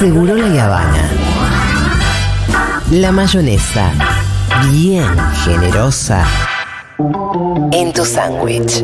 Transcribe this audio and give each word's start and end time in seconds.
Seguro 0.00 0.34
la 0.34 0.64
Habana. 0.64 1.10
La 2.90 3.12
mayonesa, 3.12 3.92
bien 4.70 5.04
generosa, 5.44 6.24
en 7.70 7.92
tu 7.92 8.06
sándwich. 8.06 8.82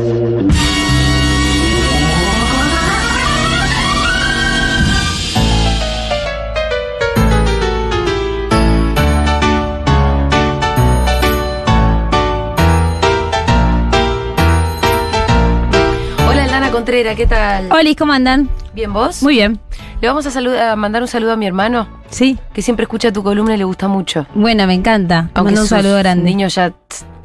Hola, 16.29 16.45
Lana 16.45 16.69
Contreras, 16.69 17.15
¿qué 17.15 17.25
tal? 17.25 17.71
Oli, 17.71 17.95
¿cómo 17.95 18.13
andan? 18.13 18.47
¿Bien 18.75 18.93
vos? 18.93 19.23
Muy 19.23 19.33
bien. 19.33 19.59
Le 20.01 20.07
vamos 20.07 20.25
a, 20.27 20.31
salud- 20.31 20.55
a 20.55 20.75
mandar 20.75 21.01
un 21.01 21.07
saludo 21.07 21.33
a 21.33 21.35
mi 21.35 21.47
hermano, 21.47 21.87
Sí. 22.09 22.37
que 22.53 22.61
siempre 22.61 22.83
escucha 22.83 23.11
tu 23.11 23.23
columna 23.23 23.55
y 23.55 23.57
le 23.57 23.63
gusta 23.63 23.87
mucho. 23.87 24.27
Bueno, 24.35 24.67
me 24.67 24.75
encanta. 24.75 25.29
Mando 25.35 25.61
un 25.61 25.67
saludo 25.67 25.97
grande. 25.97 26.23
niños 26.23 26.53
ya 26.55 26.71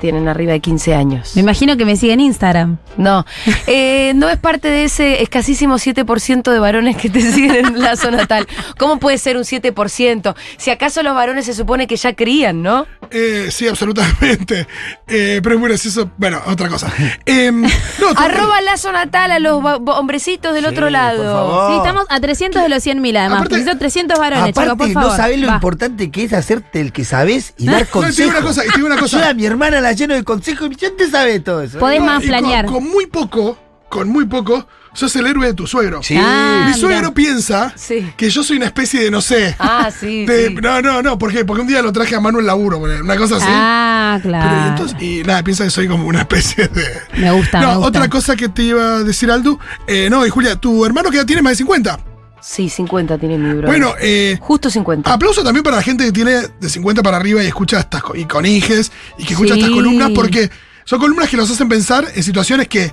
tienen 0.02 0.27
arriba 0.29 0.51
de 0.52 0.59
15 0.61 0.95
años. 0.97 1.30
Me 1.37 1.42
imagino 1.42 1.77
que 1.77 1.84
me 1.84 1.95
sigue 1.97 2.12
en 2.12 2.19
Instagram. 2.20 2.79
No, 2.97 3.24
eh, 3.69 4.12
no 4.16 4.28
es 4.28 4.37
parte 4.37 4.66
de 4.69 4.83
ese 4.84 5.23
escasísimo 5.23 5.77
7% 5.77 6.51
de 6.51 6.59
varones 6.59 6.97
que 6.97 7.09
te 7.09 7.20
siguen 7.33 7.66
en 7.66 7.80
la 7.80 7.95
zona 7.97 8.27
tal. 8.27 8.48
¿Cómo 8.78 8.98
puede 8.98 9.16
ser 9.19 9.37
un 9.37 9.45
7%? 9.45 10.34
Si 10.59 10.70
acaso 10.70 11.02
los 11.05 11.15
varones 11.15 11.47
se 11.47 11.55
supone 11.55 11.87
que 11.87 11.95
ya 11.97 12.15
crían, 12.15 12.62
¿no? 12.62 12.84
Eh, 13.12 13.47
sí, 13.51 13.69
absolutamente. 13.69 14.66
Eh, 15.06 15.41
pero 15.42 15.55
es 15.55 15.61
muy 15.61 15.69
gracioso. 15.69 16.11
Bueno, 16.19 16.41
otra 16.47 16.69
cosa. 16.69 16.92
Em, 17.25 17.62
no, 17.62 17.69
Arroba 18.16 18.61
lazo 18.62 18.91
natal 18.91 19.30
a 19.30 19.39
los 19.39 19.62
hombrecitos 19.87 20.53
del 20.53 20.66
otro 20.66 20.91
lado. 20.91 21.69
Sí, 21.70 21.77
estamos 21.77 22.06
a 22.09 22.19
300 22.19 22.61
de 22.61 22.69
los 22.69 22.84
100.000 22.84 23.16
además. 23.19 23.39
Aparte- 23.39 23.48
porque 23.50 23.64
son 23.64 23.78
300 23.78 24.19
varones, 24.19 24.53
por 24.53 24.64
Aparte, 24.64 24.92
favor. 24.94 25.11
no 25.11 25.16
sabés 25.16 25.39
lo 25.39 25.47
Va. 25.47 25.55
importante 25.55 26.11
que 26.11 26.25
es 26.25 26.33
hacerte 26.33 26.81
el 26.81 26.92
que 26.92 27.05
sabés 27.05 27.55
y 27.56 27.66
dar 27.66 27.75
No, 27.75 27.81
y 27.81 27.84
te 27.84 27.87
digo 27.87 28.00
consejos. 28.03 28.31
una 28.34 28.42
cosa, 28.42 28.64
y 28.64 28.69
te 28.69 28.75
digo 28.77 28.87
una 28.87 28.97
cosa. 28.98 29.20
Yo 29.20 29.28
a 29.28 29.34
mi 29.34 29.44
hermana 29.47 29.81
la 29.81 29.91
lleno 29.92 30.14
de 30.14 30.24
consejos 30.24 30.66
y 30.66 30.70
dice, 30.70 30.88
¿dónde 30.88 31.10
sabes 31.10 31.42
todo 31.44 31.62
eso? 31.62 31.78
Podés 31.78 32.00
No, 32.00 32.06
más 32.06 32.18
con- 32.20 32.28
planear. 32.28 32.66
Con, 32.66 32.84
muy 32.88 33.06
poco, 33.06 33.58
con 33.88 34.08
muy 34.08 34.24
poco, 34.26 34.66
sos 34.94 35.14
el 35.16 35.26
héroe 35.26 35.46
de 35.46 35.54
tu 35.54 35.66
suegro. 35.66 36.02
Sí. 36.02 36.16
Ah, 36.18 36.66
Mi 36.68 36.74
suegro 36.78 36.98
mirá. 37.00 37.14
piensa 37.14 37.72
Sí. 37.76 38.12
que 38.16 38.28
yo 38.30 38.42
soy 38.42 38.56
una 38.58 38.66
especie 38.66 39.00
de, 39.04 39.10
no 39.10 39.20
sé. 39.20 39.54
Ah, 39.58 39.90
sí, 39.90 40.24
de- 40.26 40.48
sí. 40.48 40.54
No, 40.54 40.80
no, 40.82 41.02
no. 41.02 41.18
¿Por 41.18 41.32
qué? 41.32 41.44
Porque 41.44 41.62
un 41.62 41.68
día 41.68 41.80
lo 41.82 41.92
traje 41.92 42.14
a 42.14 42.20
Manuel 42.20 42.46
Laburo, 42.46 42.78
una 42.78 43.16
cosa 43.16 43.36
así. 43.36 43.46
Ah, 43.48 44.18
claro. 44.22 44.50
y, 44.66 44.68
entonces- 44.70 45.02
y 45.02 45.22
nada, 45.24 45.42
piensa 45.42 45.64
que 45.64 45.70
soy 45.70 45.88
como 45.88 46.06
una 46.06 46.20
especie 46.20 46.68
de. 46.68 46.84
Me 47.18 47.30
gusta, 47.32 47.60
No, 47.60 47.68
me 47.68 47.74
gusta. 47.76 47.88
otra 47.88 48.08
cosa 48.08 48.36
que 48.36 48.48
te 48.48 48.62
iba 48.64 48.96
a 48.96 49.02
decir, 49.04 49.30
Aldu. 49.30 49.58
Eh, 49.86 50.08
no, 50.10 50.26
y 50.26 50.30
Julia, 50.30 50.56
tu 50.56 50.84
hermano 50.84 51.10
que 51.10 51.16
ya 51.18 51.24
tiene 51.26 51.40
más 51.42 51.52
de 51.52 51.56
50. 51.56 51.98
Sí, 52.42 52.68
50 52.68 53.18
tiene 53.18 53.38
mi 53.38 53.54
bro. 53.54 53.68
Bueno, 53.68 53.94
eh, 54.00 54.36
Justo 54.40 54.68
50. 54.68 55.12
Aplauso 55.12 55.44
también 55.44 55.62
para 55.62 55.76
la 55.76 55.82
gente 55.82 56.04
que 56.04 56.12
tiene 56.12 56.32
de 56.60 56.68
50 56.68 57.02
para 57.02 57.16
arriba 57.16 57.42
y 57.42 57.46
escucha 57.46 57.78
estas 57.80 58.02
y 58.14 58.24
con 58.24 58.44
hijes 58.44 58.90
y 59.16 59.24
que 59.24 59.34
escucha 59.34 59.54
Sí. 59.54 59.60
estas 59.60 59.72
columnas 59.74 60.10
porque 60.14 60.50
son 60.84 60.98
columnas 60.98 61.28
que 61.28 61.36
los 61.36 61.50
hacen 61.50 61.68
pensar 61.68 62.04
en 62.14 62.22
situaciones 62.22 62.66
que 62.68 62.92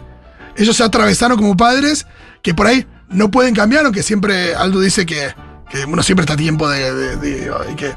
ellos 0.55 0.75
se 0.77 0.83
atravesaron 0.83 1.37
como 1.37 1.57
padres 1.57 2.05
que 2.43 2.53
por 2.53 2.67
ahí 2.67 2.85
no 3.09 3.31
pueden 3.31 3.55
cambiar, 3.55 3.85
aunque 3.85 4.03
siempre 4.03 4.53
Aldo 4.53 4.81
dice 4.81 5.05
que, 5.05 5.33
que 5.71 5.83
uno 5.85 6.03
siempre 6.03 6.23
está 6.23 6.33
a 6.33 6.37
tiempo 6.37 6.69
de, 6.69 7.17
de- 7.17 7.51
que 7.75 7.95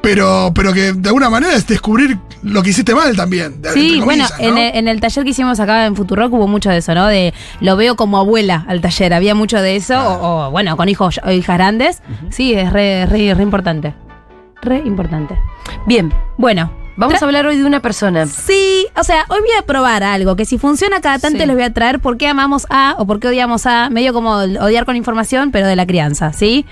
pero, 0.00 0.52
pero 0.54 0.72
que 0.72 0.92
de 0.92 1.08
alguna 1.08 1.30
manera 1.30 1.54
es 1.54 1.66
descubrir 1.66 2.18
lo 2.42 2.62
que 2.62 2.70
hiciste 2.70 2.94
mal 2.94 3.16
también. 3.16 3.60
de- 3.62 3.70
Sí, 3.72 4.00
bueno, 4.04 4.26
en, 4.38 4.58
el, 4.58 4.76
en 4.76 4.88
el 4.88 5.00
taller 5.00 5.24
que 5.24 5.30
hicimos 5.30 5.60
acá 5.60 5.86
en 5.86 5.96
Futurock 5.96 6.32
hubo 6.32 6.46
mucho 6.46 6.70
de 6.70 6.78
eso, 6.78 6.94
¿no? 6.94 7.06
De 7.06 7.32
lo 7.60 7.76
veo 7.76 7.96
como 7.96 8.18
abuela 8.18 8.64
al 8.68 8.80
taller, 8.80 9.14
había 9.14 9.34
mucho 9.34 9.60
de 9.60 9.76
eso, 9.76 9.98
o, 9.98 10.46
o, 10.46 10.50
bueno, 10.50 10.76
con 10.76 10.88
hijos 10.88 11.20
o 11.24 11.30
hijas 11.30 11.56
grandes. 11.56 12.02
Sí, 12.30 12.54
es 12.54 12.72
re, 12.72 13.06
re, 13.06 13.34
re 13.34 13.42
importante. 13.42 13.94
Re 14.62 14.78
importante. 14.84 15.36
Bien, 15.86 16.12
Bueno, 16.38 16.70
vamos 16.96 17.20
a 17.20 17.24
hablar 17.24 17.46
hoy 17.46 17.56
de 17.56 17.64
una 17.64 17.80
persona. 17.80 18.26
Sí, 18.26 18.86
o 18.98 19.04
sea, 19.04 19.24
hoy 19.28 19.40
voy 19.40 19.50
a 19.58 19.62
probar 19.62 20.02
algo 20.02 20.36
que 20.36 20.44
si 20.44 20.58
funciona 20.58 21.00
cada 21.00 21.18
tanto 21.18 21.40
Sí. 21.40 21.46
les 21.46 21.54
voy 21.56 21.64
a 21.64 21.72
traer 21.72 22.00
por 22.00 22.16
qué 22.16 22.28
amamos 22.28 22.66
a 22.70 22.94
o 22.98 23.06
por 23.06 23.20
qué 23.20 23.28
odiamos 23.28 23.66
a, 23.66 23.90
medio 23.90 24.12
como 24.12 24.32
odiar 24.32 24.84
con 24.84 24.96
información, 24.96 25.50
pero 25.50 25.66
de 25.66 25.76
la 25.76 25.86
crianza, 25.86 26.32
¿sí? 26.32 26.64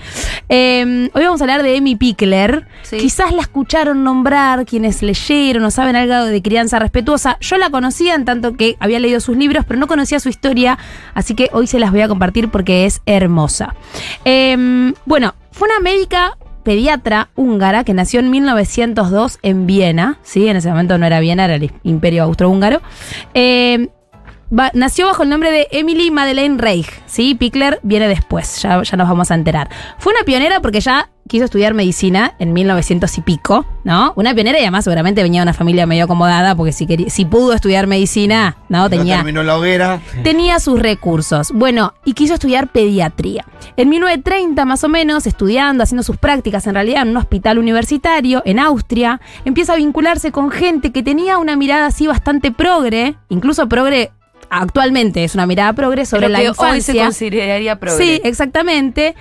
Eh, 0.49 1.09
hoy 1.13 1.23
vamos 1.23 1.41
a 1.41 1.43
hablar 1.43 1.63
de 1.63 1.77
Amy 1.77 1.95
Pickler. 1.95 2.67
Sí. 2.83 2.97
Quizás 2.97 3.33
la 3.33 3.41
escucharon 3.41 4.03
nombrar 4.03 4.65
quienes 4.65 5.01
leyeron 5.01 5.63
o 5.63 5.71
saben 5.71 5.95
algo 5.95 6.25
de 6.25 6.41
crianza 6.41 6.79
respetuosa. 6.79 7.37
Yo 7.41 7.57
la 7.57 7.69
conocía 7.69 8.15
en 8.15 8.25
tanto 8.25 8.55
que 8.55 8.77
había 8.79 8.99
leído 8.99 9.19
sus 9.19 9.37
libros, 9.37 9.65
pero 9.67 9.79
no 9.79 9.87
conocía 9.87 10.19
su 10.19 10.29
historia, 10.29 10.77
así 11.13 11.35
que 11.35 11.49
hoy 11.53 11.67
se 11.67 11.79
las 11.79 11.91
voy 11.91 12.01
a 12.01 12.07
compartir 12.07 12.49
porque 12.49 12.85
es 12.85 13.01
hermosa. 13.05 13.75
Eh, 14.25 14.93
bueno, 15.05 15.35
fue 15.51 15.67
una 15.67 15.79
médica 15.79 16.37
pediatra 16.63 17.29
húngara 17.35 17.83
que 17.83 17.93
nació 17.93 18.19
en 18.19 18.29
1902 18.31 19.39
en 19.41 19.67
Viena, 19.67 20.17
¿sí? 20.23 20.47
En 20.47 20.57
ese 20.57 20.69
momento 20.69 20.97
no 20.97 21.05
era 21.05 21.19
Viena, 21.19 21.45
era 21.45 21.55
el 21.55 21.71
imperio 21.83 22.23
austrohúngaro. 22.23 22.81
Eh, 23.33 23.89
va- 24.57 24.71
nació 24.73 25.07
bajo 25.07 25.23
el 25.23 25.29
nombre 25.29 25.51
de 25.51 25.67
Emily 25.71 26.11
Madeleine 26.11 26.57
Reich, 26.57 26.87
¿sí? 27.05 27.35
Pickler 27.35 27.79
viene 27.83 28.07
después, 28.07 28.61
ya, 28.61 28.81
ya 28.83 28.97
nos 28.97 29.07
vamos 29.09 29.31
a 29.31 29.35
enterar. 29.35 29.69
Fue 29.97 30.13
una 30.13 30.23
pionera 30.23 30.59
porque 30.61 30.79
ya 30.81 31.09
quiso 31.27 31.45
estudiar 31.45 31.73
medicina 31.73 32.33
en 32.37 32.51
1900 32.51 33.17
y 33.17 33.21
pico, 33.21 33.65
¿no? 33.85 34.11
Una 34.17 34.33
pionera 34.33 34.59
y 34.59 34.63
además 34.63 34.83
seguramente 34.83 35.23
venía 35.23 35.39
de 35.39 35.43
una 35.43 35.53
familia 35.53 35.85
medio 35.85 36.03
acomodada 36.03 36.53
porque 36.53 36.73
si, 36.73 36.85
quería, 36.85 37.09
si 37.09 37.23
pudo 37.23 37.53
estudiar 37.53 37.87
medicina, 37.87 38.57
¿no? 38.67 38.79
No 38.83 38.89
Tenía 38.89 39.15
terminó 39.17 39.41
la 39.41 39.57
hoguera. 39.57 40.01
tenía 40.23 40.59
sus 40.59 40.79
recursos. 40.79 41.51
Bueno, 41.53 41.93
y 42.03 42.13
quiso 42.13 42.33
estudiar 42.33 42.67
pediatría. 42.67 43.45
En 43.77 43.87
1930, 43.89 44.65
más 44.65 44.83
o 44.83 44.89
menos, 44.89 45.25
estudiando, 45.25 45.83
haciendo 45.83 46.03
sus 46.03 46.17
prácticas 46.17 46.67
en 46.67 46.73
realidad 46.75 47.03
en 47.03 47.09
un 47.09 47.17
hospital 47.17 47.57
universitario 47.57 48.41
en 48.45 48.59
Austria, 48.59 49.21
empieza 49.45 49.73
a 49.73 49.77
vincularse 49.77 50.31
con 50.33 50.51
gente 50.51 50.91
que 50.91 51.03
tenía 51.03 51.37
una 51.37 51.55
mirada 51.55 51.85
así 51.87 52.05
bastante 52.05 52.51
progre, 52.51 53.15
incluso 53.29 53.67
progre. 53.69 54.11
Actualmente 54.49 55.23
es 55.23 55.35
una 55.35 55.45
mirada 55.45 55.73
progre 55.73 56.05
sobre 56.05 56.29
la 56.29 56.39
que 56.39 56.45
infancia. 56.45 56.73
hoy 56.73 56.81
se 56.81 56.95
consideraría 56.97 57.79
progre. 57.79 58.03
Sí, 58.05 58.21
exactamente. 58.23 59.15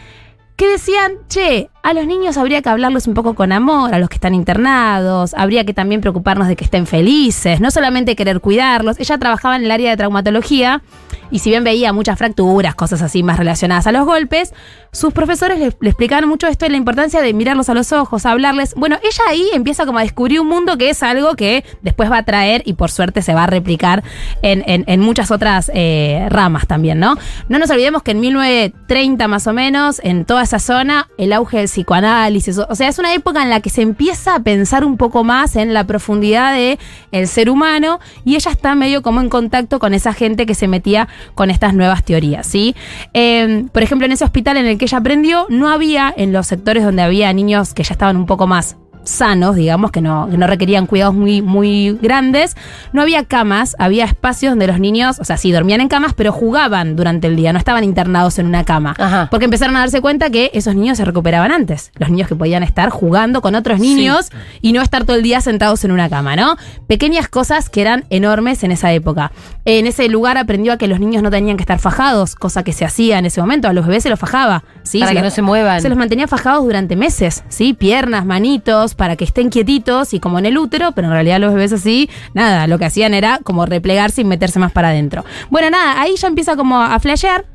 Que 0.56 0.66
decían, 0.68 1.12
che, 1.28 1.70
a 1.82 1.92
los 1.94 2.06
niños 2.06 2.36
habría 2.36 2.62
que 2.62 2.68
hablarles 2.68 3.06
un 3.06 3.14
poco 3.14 3.34
con 3.34 3.50
amor, 3.52 3.92
a 3.94 3.98
los 3.98 4.08
que 4.08 4.14
están 4.14 4.34
internados, 4.34 5.34
habría 5.34 5.64
que 5.64 5.74
también 5.74 6.00
preocuparnos 6.00 6.48
de 6.48 6.56
que 6.56 6.64
estén 6.64 6.86
felices, 6.86 7.60
no 7.60 7.70
solamente 7.70 8.14
querer 8.16 8.40
cuidarlos. 8.40 8.98
Ella 9.00 9.18
trabajaba 9.18 9.56
en 9.56 9.64
el 9.64 9.70
área 9.70 9.90
de 9.90 9.96
traumatología 9.96 10.82
y 11.30 11.38
si 11.40 11.50
bien 11.50 11.64
veía 11.64 11.92
muchas 11.92 12.18
fracturas, 12.18 12.74
cosas 12.74 13.00
así 13.02 13.22
más 13.22 13.38
relacionadas 13.38 13.86
a 13.86 13.92
los 13.92 14.04
golpes, 14.04 14.52
sus 14.92 15.14
profesores 15.14 15.58
le, 15.58 15.72
le 15.80 15.88
explicaban 15.88 16.28
mucho 16.28 16.46
esto 16.46 16.66
y 16.66 16.68
la 16.68 16.76
importancia 16.76 17.22
de 17.22 17.32
mirarlos 17.32 17.70
a 17.70 17.74
los 17.74 17.92
ojos, 17.92 18.26
hablarles. 18.26 18.74
Bueno, 18.74 18.96
ella 19.02 19.22
ahí 19.30 19.46
empieza 19.54 19.86
como 19.86 19.98
a 19.98 20.02
descubrir 20.02 20.40
un 20.40 20.48
mundo 20.48 20.76
que 20.76 20.90
es 20.90 21.02
algo 21.02 21.34
que 21.34 21.64
después 21.80 22.10
va 22.12 22.18
a 22.18 22.22
traer 22.24 22.62
y 22.66 22.74
por 22.74 22.90
suerte 22.90 23.22
se 23.22 23.32
va 23.32 23.44
a 23.44 23.46
replicar 23.46 24.04
en, 24.42 24.62
en- 24.66 24.84
en 24.86 25.00
muchas 25.00 25.30
otras 25.30 25.70
eh, 25.74 26.26
ramas 26.28 26.66
también, 26.66 27.00
¿no? 27.00 27.16
No 27.48 27.58
nos 27.58 27.70
olvidemos 27.70 28.02
que 28.02 28.10
en 28.10 28.20
1930 28.20 29.26
más 29.28 29.46
o 29.46 29.52
menos, 29.54 30.00
en 30.04 30.24
toda 30.26 30.42
esa 30.42 30.58
zona, 30.58 31.08
el 31.16 31.32
auge 31.32 31.58
del 31.58 31.68
psicoanálisis, 31.72 32.58
o 32.58 32.74
sea, 32.74 32.88
es 32.88 32.98
una 32.98 33.14
época 33.14 33.42
en 33.42 33.50
la 33.50 33.60
que 33.60 33.70
se 33.70 33.82
empieza 33.82 34.34
a 34.34 34.40
pensar 34.40 34.84
un 34.84 34.96
poco 34.96 35.24
más 35.24 35.56
en 35.56 35.72
la 35.72 35.84
profundidad 35.84 36.54
de 36.54 36.78
el 37.12 37.26
ser 37.26 37.48
humano 37.48 37.98
y 38.24 38.36
ella 38.36 38.50
está 38.50 38.74
medio 38.74 39.02
como 39.02 39.20
en 39.20 39.28
contacto 39.28 39.78
con 39.78 39.94
esa 39.94 40.12
gente 40.12 40.44
que 40.46 40.54
se 40.54 40.68
metía 40.68 41.08
con 41.34 41.50
estas 41.50 41.74
nuevas 41.74 42.04
teorías, 42.04 42.46
¿sí? 42.46 42.76
Eh, 43.14 43.64
por 43.72 43.82
ejemplo, 43.82 44.04
en 44.04 44.12
ese 44.12 44.24
hospital 44.24 44.58
en 44.58 44.66
el 44.66 44.78
que 44.78 44.84
ella 44.84 44.98
aprendió, 44.98 45.46
no 45.48 45.70
había 45.70 46.12
en 46.16 46.32
los 46.32 46.46
sectores 46.46 46.84
donde 46.84 47.02
había 47.02 47.32
niños 47.32 47.72
que 47.74 47.82
ya 47.82 47.92
estaban 47.92 48.16
un 48.16 48.26
poco 48.26 48.46
más 48.46 48.76
sanos, 49.04 49.56
digamos, 49.56 49.90
que 49.90 50.00
no, 50.00 50.28
que 50.30 50.36
no 50.38 50.46
requerían 50.46 50.86
cuidados 50.86 51.14
muy, 51.14 51.42
muy 51.42 51.98
grandes. 52.00 52.56
No 52.92 53.02
había 53.02 53.24
camas, 53.24 53.74
había 53.78 54.04
espacios 54.04 54.52
donde 54.52 54.66
los 54.66 54.78
niños, 54.78 55.18
o 55.20 55.24
sea, 55.24 55.36
sí, 55.36 55.50
dormían 55.52 55.80
en 55.80 55.88
camas, 55.88 56.14
pero 56.14 56.32
jugaban 56.32 56.94
durante 56.96 57.26
el 57.26 57.36
día, 57.36 57.52
no 57.52 57.58
estaban 57.58 57.84
internados 57.84 58.38
en 58.38 58.46
una 58.46 58.64
cama. 58.64 58.94
Ajá. 58.98 59.28
Porque 59.30 59.44
empezaron 59.46 59.76
a 59.76 59.80
darse 59.80 60.00
cuenta 60.00 60.30
que 60.30 60.50
esos 60.54 60.74
niños 60.74 60.98
se 60.98 61.04
recuperaban 61.04 61.50
antes. 61.52 61.90
Los 61.98 62.10
niños 62.10 62.28
que 62.28 62.36
podían 62.36 62.62
estar 62.62 62.90
jugando 62.90 63.42
con 63.42 63.54
otros 63.54 63.80
niños 63.80 64.30
y 64.60 64.72
no 64.72 64.82
estar 64.82 65.04
todo 65.04 65.16
el 65.16 65.22
día 65.22 65.40
sentados 65.40 65.84
en 65.84 65.92
una 65.92 66.08
cama, 66.08 66.36
¿no? 66.36 66.56
Pequeñas 66.86 67.28
cosas 67.28 67.70
que 67.70 67.80
eran 67.80 68.04
enormes 68.10 68.62
en 68.64 68.72
esa 68.72 68.92
época. 68.92 69.32
En 69.64 69.86
ese 69.86 70.08
lugar 70.08 70.38
aprendió 70.38 70.72
a 70.72 70.76
que 70.76 70.88
los 70.88 71.00
niños 71.00 71.22
no 71.22 71.30
tenían 71.30 71.56
que 71.56 71.62
estar 71.62 71.78
fajados, 71.78 72.34
cosa 72.34 72.62
que 72.62 72.72
se 72.72 72.84
hacía 72.84 73.18
en 73.18 73.26
ese 73.26 73.40
momento. 73.40 73.68
A 73.68 73.72
los 73.72 73.86
bebés 73.86 74.02
se 74.04 74.10
los 74.10 74.18
fajaba, 74.18 74.64
¿sí? 74.82 74.98
Para 75.00 75.10
Se 75.10 75.14
que 75.16 75.20
los- 75.22 75.32
no 75.32 75.34
se 75.34 75.42
muevan. 75.42 75.80
se 75.80 75.88
los 75.88 75.98
mantenía 75.98 76.28
fajados 76.28 76.64
durante 76.64 76.96
meses, 76.96 77.42
¿sí? 77.48 77.72
Piernas, 77.74 78.24
manitos, 78.26 78.91
para 78.94 79.16
que 79.16 79.24
estén 79.24 79.50
quietitos 79.50 80.14
y 80.14 80.20
como 80.20 80.38
en 80.38 80.46
el 80.46 80.58
útero, 80.58 80.92
pero 80.92 81.08
en 81.08 81.12
realidad 81.12 81.40
los 81.40 81.52
bebés 81.52 81.72
así, 81.72 82.08
nada, 82.34 82.66
lo 82.66 82.78
que 82.78 82.84
hacían 82.84 83.14
era 83.14 83.38
como 83.42 83.66
replegarse 83.66 84.22
y 84.22 84.24
meterse 84.24 84.58
más 84.58 84.72
para 84.72 84.88
adentro. 84.88 85.24
Bueno, 85.50 85.70
nada, 85.70 86.00
ahí 86.00 86.16
ya 86.16 86.28
empieza 86.28 86.56
como 86.56 86.80
a 86.80 86.98
flashear 87.00 87.51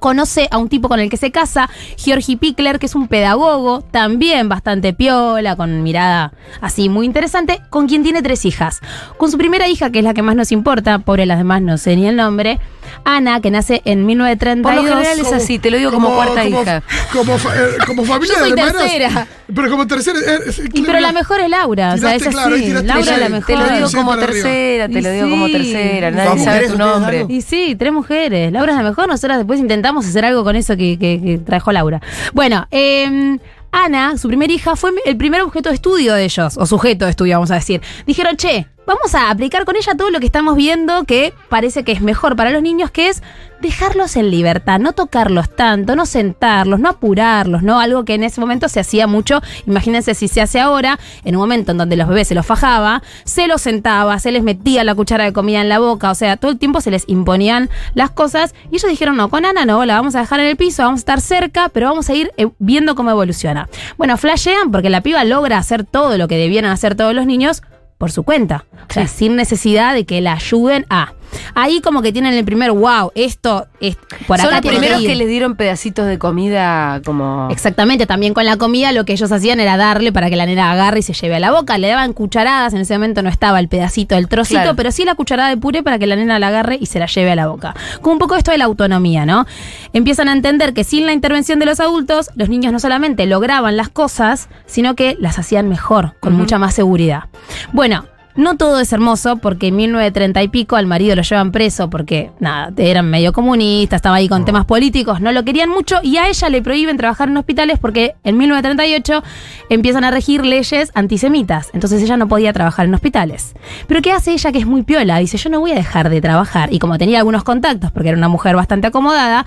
conoce 0.00 0.48
a 0.50 0.58
un 0.58 0.68
tipo 0.68 0.88
con 0.88 1.00
el 1.00 1.08
que 1.10 1.16
se 1.16 1.30
casa, 1.30 1.68
Georgi 1.96 2.36
Pickler, 2.36 2.78
que 2.78 2.86
es 2.86 2.94
un 2.94 3.08
pedagogo, 3.08 3.82
también 3.90 4.48
bastante 4.48 4.92
piola, 4.92 5.56
con 5.56 5.82
mirada 5.82 6.32
así 6.60 6.88
muy 6.88 7.06
interesante, 7.06 7.60
con 7.70 7.86
quien 7.88 8.02
tiene 8.02 8.22
tres 8.22 8.44
hijas. 8.44 8.80
Con 9.16 9.30
su 9.30 9.38
primera 9.38 9.68
hija, 9.68 9.90
que 9.90 9.98
es 10.00 10.04
la 10.04 10.14
que 10.14 10.22
más 10.22 10.36
nos 10.36 10.52
importa, 10.52 10.98
pobre 11.00 11.26
las 11.26 11.38
demás 11.38 11.62
no 11.62 11.78
sé 11.78 11.96
ni 11.96 12.06
el 12.06 12.16
nombre, 12.16 12.58
Ana, 13.04 13.40
que 13.40 13.50
nace 13.50 13.82
en 13.84 14.00
Por 14.00 14.06
1932. 14.06 14.74
lo 14.84 14.96
general 14.96 15.18
es 15.20 15.32
así, 15.32 15.58
te 15.58 15.70
lo 15.70 15.76
digo 15.78 15.90
como, 15.90 16.14
cuarta 16.14 16.42
como, 16.44 16.62
hija. 16.62 16.82
Como, 17.12 17.38
fa- 17.38 17.54
eh, 17.56 17.68
como 17.86 18.04
familia 18.04 18.34
Yo 18.34 18.40
soy 18.40 18.52
de 18.52 18.60
hermanas. 18.60 18.82
tercera. 18.82 19.26
Pero 19.54 19.70
como 19.70 19.86
tercera. 19.86 20.18
eh, 20.18 20.38
es- 20.46 20.62
Y 20.72 20.82
pero 20.82 21.00
la 21.00 21.12
mejor 21.12 21.40
es 21.40 21.48
Laura, 21.50 21.94
o 21.94 21.98
sea, 21.98 22.14
es 22.14 22.22
claro, 22.24 22.54
así. 22.54 22.72
Laura 22.72 23.00
es 23.14 23.18
la 23.20 23.28
mejor. 23.28 23.46
Te 23.46 23.56
lo 23.56 23.74
digo 23.76 23.88
como 23.94 24.16
tercera, 24.16 24.88
te 24.88 25.02
lo 25.02 25.10
digo 25.10 25.30
como 25.30 25.46
tercera, 25.48 26.08
¿Son 26.08 26.16
nadie 26.16 26.44
sabe 26.44 26.58
tu 26.66 26.72
ustedes, 26.72 26.78
nombre. 26.78 27.26
Y 27.28 27.42
sí, 27.42 27.76
tres 27.78 27.92
mujeres. 27.92 28.52
Laura 28.52 28.72
es 28.72 28.78
la 28.78 28.84
mejor. 28.84 29.08
Nosotras 29.08 29.38
después 29.38 29.60
intentamos 29.60 29.85
hacer 29.94 30.24
algo 30.24 30.44
con 30.44 30.56
eso 30.56 30.76
que, 30.76 31.40
trajo 31.44 31.72
Laura. 31.72 32.00
Bueno, 32.32 32.66
eh, 32.70 33.38
Ana, 33.72 34.16
su 34.16 34.28
primera 34.28 34.52
hija, 34.52 34.74
fue 34.74 34.90
el 35.04 35.16
primer 35.16 35.42
objeto 35.42 35.68
de 35.68 35.74
estudio 35.74 36.14
de 36.14 36.24
ellos, 36.24 36.56
o 36.56 36.66
sujeto 36.66 37.04
de 37.04 37.10
estudio, 37.10 37.34
vamos 37.34 37.50
a 37.50 37.56
decir. 37.56 37.82
Dijeron, 38.06 38.36
che, 38.36 38.66
vamos 38.86 39.14
a 39.14 39.30
aplicar 39.30 39.64
con 39.64 39.76
ella 39.76 39.94
todo 39.96 40.10
lo 40.10 40.20
que 40.20 40.26
estamos 40.26 40.56
viendo 40.56 41.04
que 41.04 41.34
parece 41.48 41.84
que 41.84 41.92
es 41.92 42.00
mejor 42.00 42.36
para 42.36 42.50
los 42.50 42.62
niños, 42.62 42.90
que 42.90 43.08
es 43.08 43.22
dejarlos 43.60 44.16
en 44.16 44.30
libertad, 44.30 44.78
no 44.78 44.92
tocarlos 44.92 45.48
tanto, 45.48 45.96
no 45.96 46.06
sentarlos, 46.06 46.78
no 46.78 46.90
apurarlos, 46.90 47.62
¿no? 47.62 47.80
Algo 47.80 48.04
que 48.04 48.14
en 48.14 48.22
ese 48.22 48.40
momento 48.40 48.68
se 48.68 48.80
hacía 48.80 49.06
mucho. 49.06 49.40
Imagínense 49.66 50.14
si 50.14 50.28
se 50.28 50.40
hace 50.40 50.60
ahora, 50.60 50.98
en 51.24 51.36
un 51.36 51.40
momento 51.40 51.72
en 51.72 51.78
donde 51.78 51.96
los 51.96 52.08
bebés 52.08 52.28
se 52.28 52.34
los 52.34 52.46
fajaba, 52.46 53.02
se 53.24 53.46
los 53.48 53.62
sentaba, 53.62 54.18
se 54.18 54.30
les 54.30 54.42
metía 54.42 54.84
la 54.84 54.94
cuchara 54.94 55.24
de 55.24 55.32
comida 55.32 55.60
en 55.60 55.68
la 55.68 55.78
boca, 55.78 56.10
o 56.10 56.14
sea, 56.14 56.36
todo 56.36 56.50
el 56.50 56.58
tiempo 56.58 56.80
se 56.80 56.90
les 56.90 57.04
imponían 57.08 57.70
las 57.94 58.10
cosas. 58.10 58.54
Y 58.70 58.76
ellos 58.76 58.90
dijeron, 58.90 59.16
no, 59.16 59.30
con 59.30 59.44
Ana 59.44 59.64
no, 59.64 59.84
la 59.84 59.94
vamos 59.94 60.14
a 60.14 60.20
dejar 60.20 60.40
en 60.40 60.46
el 60.46 60.56
piso, 60.56 60.82
vamos 60.82 60.98
a 60.98 61.02
estar 61.02 61.20
cerca, 61.20 61.70
pero 61.70 61.88
vamos 61.88 62.08
a 62.10 62.14
ir 62.14 62.32
eh, 62.36 62.48
viendo 62.58 62.94
cómo 62.94 63.10
evoluciona. 63.10 63.68
Bueno, 63.96 64.16
flashean 64.16 64.70
porque 64.70 64.90
la 64.90 65.00
piba 65.00 65.24
logra 65.24 65.58
hacer 65.58 65.84
todo 65.84 66.18
lo 66.18 66.28
que 66.28 66.36
debieran 66.36 66.70
hacer 66.70 66.94
todos 66.94 67.14
los 67.14 67.26
niños 67.26 67.62
por 67.98 68.10
su 68.10 68.22
cuenta. 68.22 68.66
O 68.88 68.92
sea, 68.92 69.06
sin 69.08 69.36
necesidad 69.36 69.94
de 69.94 70.04
que 70.04 70.20
la 70.20 70.34
ayuden 70.34 70.86
a. 70.90 71.12
Ahí 71.54 71.80
como 71.80 72.02
que 72.02 72.12
tienen 72.12 72.34
el 72.34 72.44
primer, 72.44 72.70
wow, 72.72 73.10
esto 73.14 73.66
es 73.80 73.96
por 74.26 74.38
Son 74.38 74.46
acá 74.48 74.56
los 74.56 74.60
tiene 74.62 74.78
primeros 74.78 75.02
ir". 75.02 75.08
que 75.08 75.14
les 75.16 75.28
dieron 75.28 75.56
pedacitos 75.56 76.06
de 76.06 76.18
comida 76.18 77.00
como... 77.04 77.48
Exactamente, 77.50 78.06
también 78.06 78.34
con 78.34 78.44
la 78.46 78.56
comida 78.56 78.92
lo 78.92 79.04
que 79.04 79.12
ellos 79.12 79.30
hacían 79.32 79.60
era 79.60 79.76
darle 79.76 80.12
para 80.12 80.28
que 80.30 80.36
la 80.36 80.46
nena 80.46 80.70
agarre 80.72 81.00
y 81.00 81.02
se 81.02 81.12
lleve 81.14 81.36
a 81.36 81.40
la 81.40 81.50
boca. 81.52 81.78
Le 81.78 81.88
daban 81.88 82.12
cucharadas, 82.12 82.74
en 82.74 82.80
ese 82.80 82.94
momento 82.94 83.22
no 83.22 83.28
estaba 83.28 83.58
el 83.60 83.68
pedacito, 83.68 84.16
el 84.16 84.28
trocito, 84.28 84.60
Claro. 84.60 84.76
pero 84.76 84.90
sí 84.92 85.04
la 85.04 85.14
cucharada 85.14 85.48
de 85.50 85.56
puré 85.56 85.82
para 85.82 85.98
que 85.98 86.06
la 86.06 86.16
nena 86.16 86.38
la 86.38 86.48
agarre 86.48 86.78
y 86.80 86.86
se 86.86 86.98
la 86.98 87.06
lleve 87.06 87.32
a 87.32 87.36
la 87.36 87.46
boca. 87.48 87.74
Como 88.00 88.14
un 88.14 88.18
poco 88.18 88.36
esto 88.36 88.50
de 88.50 88.58
la 88.58 88.64
autonomía, 88.64 89.26
¿no? 89.26 89.46
Empiezan 89.92 90.28
a 90.28 90.32
entender 90.32 90.74
que 90.74 90.84
sin 90.84 91.06
la 91.06 91.12
intervención 91.12 91.58
de 91.58 91.66
los 91.66 91.80
adultos, 91.80 92.30
los 92.36 92.48
niños 92.48 92.72
no 92.72 92.80
solamente 92.80 93.26
lograban 93.26 93.76
las 93.76 93.88
cosas, 93.88 94.48
sino 94.66 94.94
que 94.94 95.16
las 95.20 95.38
hacían 95.38 95.68
mejor, 95.68 96.14
con 96.20 96.34
mucha 96.34 96.58
más 96.58 96.74
seguridad. 96.74 97.24
Bueno. 97.72 98.04
No 98.36 98.58
todo 98.58 98.80
es 98.80 98.92
hermoso 98.92 99.36
porque 99.36 99.68
en 99.68 99.76
1930 99.76 100.42
y 100.42 100.48
pico 100.48 100.76
al 100.76 100.86
marido 100.86 101.16
lo 101.16 101.22
llevan 101.22 101.52
preso 101.52 101.88
porque, 101.88 102.30
nada, 102.38 102.70
eran 102.76 103.08
medio 103.08 103.32
comunistas, 103.32 103.96
estaba 103.96 104.16
ahí 104.16 104.28
con 104.28 104.44
temas 104.44 104.66
políticos, 104.66 105.22
no 105.22 105.32
lo 105.32 105.42
querían 105.42 105.70
mucho 105.70 106.00
y 106.02 106.18
a 106.18 106.28
ella 106.28 106.50
le 106.50 106.60
prohíben 106.60 106.98
trabajar 106.98 107.28
en 107.28 107.36
hospitales 107.38 107.78
porque 107.78 108.14
en 108.24 108.36
1938 108.36 109.22
empiezan 109.70 110.04
a 110.04 110.10
regir 110.10 110.44
leyes 110.44 110.90
antisemitas, 110.94 111.70
entonces 111.72 112.02
ella 112.02 112.18
no 112.18 112.28
podía 112.28 112.52
trabajar 112.52 112.84
en 112.84 112.94
hospitales. 112.94 113.54
Pero 113.86 114.02
¿qué 114.02 114.12
hace 114.12 114.32
ella 114.32 114.52
que 114.52 114.58
es 114.58 114.66
muy 114.66 114.82
piola? 114.82 115.16
Dice, 115.18 115.38
yo 115.38 115.48
no 115.48 115.60
voy 115.60 115.70
a 115.70 115.76
dejar 115.76 116.10
de 116.10 116.20
trabajar 116.20 116.72
y 116.74 116.78
como 116.78 116.98
tenía 116.98 117.18
algunos 117.18 117.42
contactos 117.42 117.90
porque 117.90 118.10
era 118.10 118.18
una 118.18 118.28
mujer 118.28 118.54
bastante 118.54 118.88
acomodada, 118.88 119.46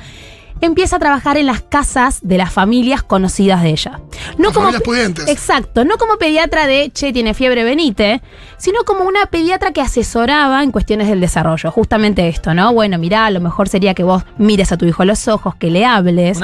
empieza 0.62 0.98
a 0.98 1.00
trabajar 1.00 1.38
en 1.38 1.46
las 1.46 1.62
casas 1.62 2.20
de 2.22 2.38
las 2.38 2.52
familias 2.52 3.04
conocidas 3.04 3.64
de 3.64 3.70
ella. 3.70 4.00
No 4.38 4.46
Las 4.50 4.54
familias 4.54 4.82
pudientes. 4.82 5.28
Exacto, 5.28 5.86
no 5.86 5.98
como 5.98 6.18
pediatra 6.18 6.68
de, 6.68 6.92
che, 6.94 7.14
tiene 7.14 7.34
fiebre, 7.34 7.64
venite, 7.64 8.22
sino 8.58 8.84
como 8.84 9.04
una 9.04 9.26
pediatra 9.28 9.72
que 9.72 9.82
asesoraba 9.82 10.64
en 10.64 10.72
cuestiones 10.72 11.08
del 11.08 11.22
desarrollo. 11.22 11.72
Justamente 11.72 12.28
esto, 12.28 12.54
¿no? 12.54 12.74
Bueno, 12.74 12.98
mirá, 12.98 13.30
lo 13.32 13.40
mejor 13.40 13.70
sería 13.70 13.94
que 13.94 14.04
vos 14.04 14.24
mires 14.38 14.72
a 14.72 14.78
tu 14.78 14.86
hijo 14.86 15.04
a 15.04 15.06
los 15.06 15.28
ojos, 15.28 15.56
que 15.56 15.70
le 15.70 15.86
hables, 15.86 16.38
Un 16.38 16.44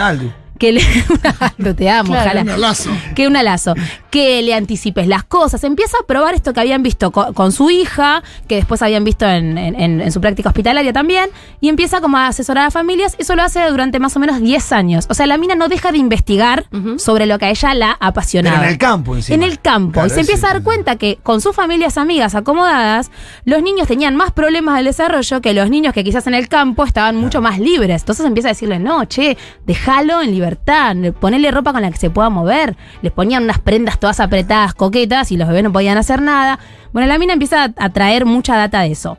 que 0.57 0.71
le... 0.71 0.81
Aldo, 1.57 1.75
te 1.75 1.89
amo, 1.89 2.11
Claro, 2.11 2.25
ojalá. 2.25 2.41
Un 2.41 2.49
alazo. 2.49 2.91
Que 3.15 3.27
un 3.27 3.35
alazo. 3.35 3.73
Que 4.15 4.41
le 4.41 4.53
anticipes 4.53 5.07
las 5.07 5.25
cosas. 5.25 5.61
Empieza 5.65 5.97
a 6.01 6.05
probar 6.07 6.35
esto 6.35 6.53
que 6.53 6.61
habían 6.61 6.81
visto 6.83 7.11
co- 7.11 7.33
con, 7.33 7.51
su 7.51 7.69
hija, 7.69 8.23
que 8.47 8.55
después 8.55 8.81
habían 8.81 9.03
visto 9.03 9.25
en, 9.27 9.57
en- 9.57 9.77
en- 9.77 9.99
en 9.99 10.11
su 10.13 10.21
práctica 10.21 10.47
hospitalaria 10.47 10.93
también, 10.93 11.29
y 11.59 11.67
empieza 11.67 11.99
como 11.99 12.15
a 12.15 12.27
asesorar 12.27 12.67
a 12.67 12.71
familias. 12.71 13.15
Eso 13.19 13.35
lo 13.35 13.43
hace 13.43 13.61
durante 13.69 13.99
más 13.99 14.15
o 14.15 14.19
menos 14.19 14.39
10 14.39 14.71
años. 14.71 15.05
O 15.09 15.13
sea, 15.13 15.25
la 15.27 15.37
mina 15.37 15.55
no 15.55 15.67
deja 15.67 15.91
de 15.91 15.97
investigar 15.97 16.65
sobre 16.97 17.25
lo 17.25 17.37
que 17.39 17.45
a 17.45 17.49
ella 17.49 17.73
la 17.73 17.97
apasionaba. 17.99 18.55
Pero 18.55 18.67
en 18.67 18.71
el 18.71 18.77
campo, 18.77 19.15
encima. 19.17 19.35
En 19.35 19.43
el 19.43 19.59
campo. 19.59 19.91
Claro, 19.91 20.07
y 20.07 20.11
se 20.11 20.21
empieza 20.21 20.49
a 20.49 20.53
dar 20.53 20.63
cuenta 20.63 20.95
que 20.95 21.17
con 21.21 21.41
sus 21.41 21.53
familias 21.53 21.97
amigas 21.97 22.35
acomodadas, 22.35 23.11
los 23.43 23.61
niños 23.61 23.85
tenían 23.87 24.15
más 24.15 24.31
problemas 24.31 24.75
del 24.77 24.85
desarrollo 24.85 25.41
que 25.41 25.53
los 25.53 25.69
niños 25.69 25.93
que 25.93 26.05
quizás 26.05 26.25
en 26.27 26.35
el 26.35 26.47
campo 26.47 26.85
estaban 26.85 27.17
mucho 27.17 27.41
más 27.41 27.59
libres. 27.59 28.03
Entonces 28.03 28.25
empieza 28.25 28.47
a 28.47 28.51
decirle, 28.53 28.79
no, 28.79 29.03
che, 29.05 29.37
déjalo 29.65 30.21
en 30.21 30.31
libertad, 30.31 30.95
ponele 31.19 31.51
ropa 31.51 31.73
con 31.73 31.81
la 31.81 31.91
que 31.91 31.97
se 31.97 32.09
pueda 32.09 32.29
mover. 32.29 32.77
Les 33.01 33.11
ponían 33.11 33.43
unas 33.43 33.59
prendas 33.59 33.97
todas 34.05 34.19
apretadas, 34.19 34.75
coquetas, 34.75 35.31
y 35.31 35.37
los 35.37 35.47
bebés 35.47 35.63
no 35.63 35.73
podían 35.73 35.97
hacer 35.97 36.21
nada. 36.21 36.59
Bueno, 36.93 37.07
la 37.07 37.17
mina 37.17 37.33
empieza 37.33 37.73
a, 37.75 37.89
traer 37.89 38.27
mucha 38.27 38.55
data 38.55 38.81
de 38.81 38.91
eso. 38.91 39.17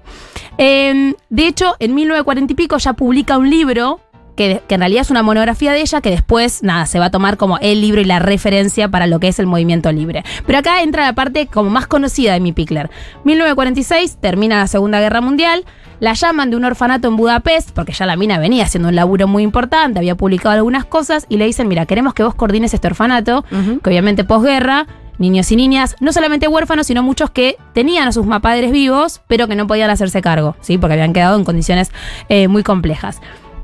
Eh, 0.58 1.12
de 1.28 1.48
hecho, 1.48 1.74
en 1.80 1.92
1940 1.96 2.52
y 2.52 2.54
pico 2.54 2.78
ya 2.78 2.92
publica 2.92 3.36
un 3.36 3.50
libro 3.50 3.98
que, 4.36 4.62
que 4.68 4.74
en 4.74 4.80
realidad 4.80 5.02
es 5.02 5.10
una 5.10 5.22
monografía 5.22 5.72
de 5.72 5.80
ella 5.80 6.00
que 6.00 6.10
después, 6.10 6.62
nada, 6.62 6.86
se 6.86 6.98
va 6.98 7.06
a 7.06 7.10
tomar 7.10 7.36
como 7.36 7.58
el 7.58 7.80
libro 7.80 8.00
y 8.00 8.04
la 8.04 8.18
referencia 8.18 8.88
para 8.88 9.06
lo 9.06 9.18
que 9.18 9.28
es 9.28 9.38
el 9.38 9.46
movimiento 9.46 9.90
libre. 9.90 10.24
Pero 10.46 10.58
acá 10.58 10.82
entra 10.82 11.04
la 11.04 11.14
parte 11.14 11.46
como 11.46 11.70
más 11.70 11.86
conocida 11.86 12.34
de 12.34 12.40
mi 12.40 12.52
Pickler. 12.52 12.90
1946, 13.24 14.18
termina 14.20 14.58
la 14.58 14.66
Segunda 14.66 15.00
Guerra 15.00 15.20
Mundial, 15.20 15.64
la 16.00 16.12
llaman 16.12 16.50
de 16.50 16.56
un 16.56 16.64
orfanato 16.64 17.08
en 17.08 17.16
Budapest, 17.16 17.70
porque 17.70 17.92
ya 17.92 18.06
la 18.06 18.16
mina 18.16 18.38
venía 18.38 18.64
haciendo 18.64 18.88
un 18.88 18.94
laburo 18.94 19.26
muy 19.26 19.42
importante, 19.42 19.98
había 19.98 20.14
publicado 20.14 20.54
algunas 20.54 20.84
cosas, 20.84 21.26
y 21.28 21.38
le 21.38 21.46
dicen, 21.46 21.68
mira, 21.68 21.86
queremos 21.86 22.14
que 22.14 22.22
vos 22.22 22.34
coordines 22.34 22.74
este 22.74 22.86
orfanato, 22.86 23.44
que 23.82 23.90
obviamente 23.90 24.24
posguerra, 24.24 24.86
niños 25.18 25.50
y 25.50 25.56
niñas, 25.56 25.96
no 26.00 26.12
solamente 26.12 26.48
huérfanos, 26.48 26.86
sino 26.86 27.02
muchos 27.02 27.30
que 27.30 27.56
tenían 27.72 28.08
a 28.08 28.12
sus 28.12 28.26
padres 28.42 28.70
vivos, 28.70 29.22
pero 29.28 29.48
que 29.48 29.56
no 29.56 29.66
podían 29.66 29.90
hacerse 29.90 30.20
cargo, 30.20 30.56
¿sí? 30.60 30.78
Porque 30.78 30.94
habían 30.94 31.12
quedado 31.12 31.38
en 31.38 31.44
condiciones 31.44 31.90
eh, 32.28 32.48
muy 32.48 32.62
complejas. 32.62 33.20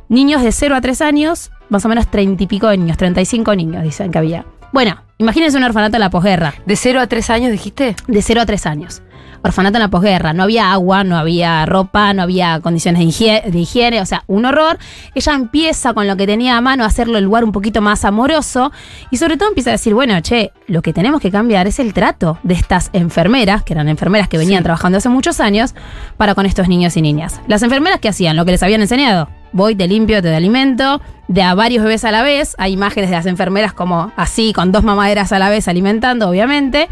Niños 0.08 0.42
de 0.42 0.52
0 0.52 0.76
a 0.76 0.80
3 0.80 1.00
años, 1.02 1.50
más 1.68 1.84
o 1.84 1.88
menos 1.88 2.10
30 2.10 2.42
y 2.42 2.46
pico 2.46 2.68
de 2.68 2.76
niños, 2.76 2.96
35 2.96 3.54
niños, 3.56 3.82
dicen 3.82 4.10
que 4.10 4.18
había. 4.18 4.44
Bueno, 4.72 5.02
imagínense 5.18 5.56
un 5.56 5.64
orfanato 5.64 5.96
en 5.96 6.00
la 6.00 6.10
posguerra, 6.10 6.54
¿De 6.66 6.76
0 6.76 7.00
a 7.00 7.06
3 7.06 7.30
años 7.30 7.52
dijiste? 7.52 7.96
de 8.06 8.22
0 8.22 8.40
a 8.42 8.46
3 8.46 8.66
años. 8.66 9.02
Orfanato 9.44 9.76
en 9.76 9.82
la 9.82 9.88
posguerra, 9.88 10.32
no 10.32 10.44
había 10.44 10.72
agua, 10.72 11.02
no 11.02 11.16
había 11.18 11.66
ropa, 11.66 12.14
no 12.14 12.22
había 12.22 12.60
condiciones 12.60 13.00
de 13.18 13.58
higiene, 13.58 14.00
o 14.00 14.06
sea, 14.06 14.22
un 14.28 14.44
horror. 14.44 14.78
Ella 15.16 15.34
empieza 15.34 15.94
con 15.94 16.06
lo 16.06 16.16
que 16.16 16.26
tenía 16.26 16.56
a 16.56 16.60
mano 16.60 16.84
a 16.84 16.86
hacerlo 16.86 17.18
el 17.18 17.24
lugar 17.24 17.42
un 17.42 17.50
poquito 17.50 17.80
más 17.80 18.04
amoroso 18.04 18.70
y 19.10 19.16
sobre 19.16 19.36
todo 19.36 19.48
empieza 19.48 19.70
a 19.70 19.72
decir, 19.72 19.94
bueno, 19.94 20.20
che, 20.20 20.52
lo 20.68 20.80
que 20.80 20.92
tenemos 20.92 21.20
que 21.20 21.32
cambiar 21.32 21.66
es 21.66 21.80
el 21.80 21.92
trato 21.92 22.38
de 22.44 22.54
estas 22.54 22.90
enfermeras, 22.92 23.64
que 23.64 23.72
eran 23.72 23.88
enfermeras 23.88 24.28
que 24.28 24.38
venían 24.38 24.62
trabajando 24.62 24.98
hace 24.98 25.08
muchos 25.08 25.40
años, 25.40 25.74
para 26.16 26.36
con 26.36 26.46
estos 26.46 26.68
niños 26.68 26.96
y 26.96 27.02
niñas. 27.02 27.40
Las 27.48 27.64
enfermeras 27.64 27.98
que 27.98 28.08
hacían 28.08 28.36
lo 28.36 28.44
que 28.44 28.52
les 28.52 28.62
habían 28.62 28.80
enseñado. 28.80 29.28
Voy, 29.52 29.74
te 29.74 29.86
limpio, 29.86 30.22
te 30.22 30.34
alimento, 30.34 31.00
de 31.28 31.42
a 31.42 31.54
varios 31.54 31.84
bebés 31.84 32.04
a 32.04 32.10
la 32.10 32.22
vez. 32.22 32.54
Hay 32.58 32.72
imágenes 32.72 33.10
de 33.10 33.16
las 33.16 33.26
enfermeras 33.26 33.72
como 33.72 34.12
así, 34.16 34.52
con 34.52 34.72
dos 34.72 34.82
mamaderas 34.84 35.32
a 35.32 35.38
la 35.38 35.50
vez 35.50 35.68
alimentando, 35.68 36.28
obviamente. 36.28 36.88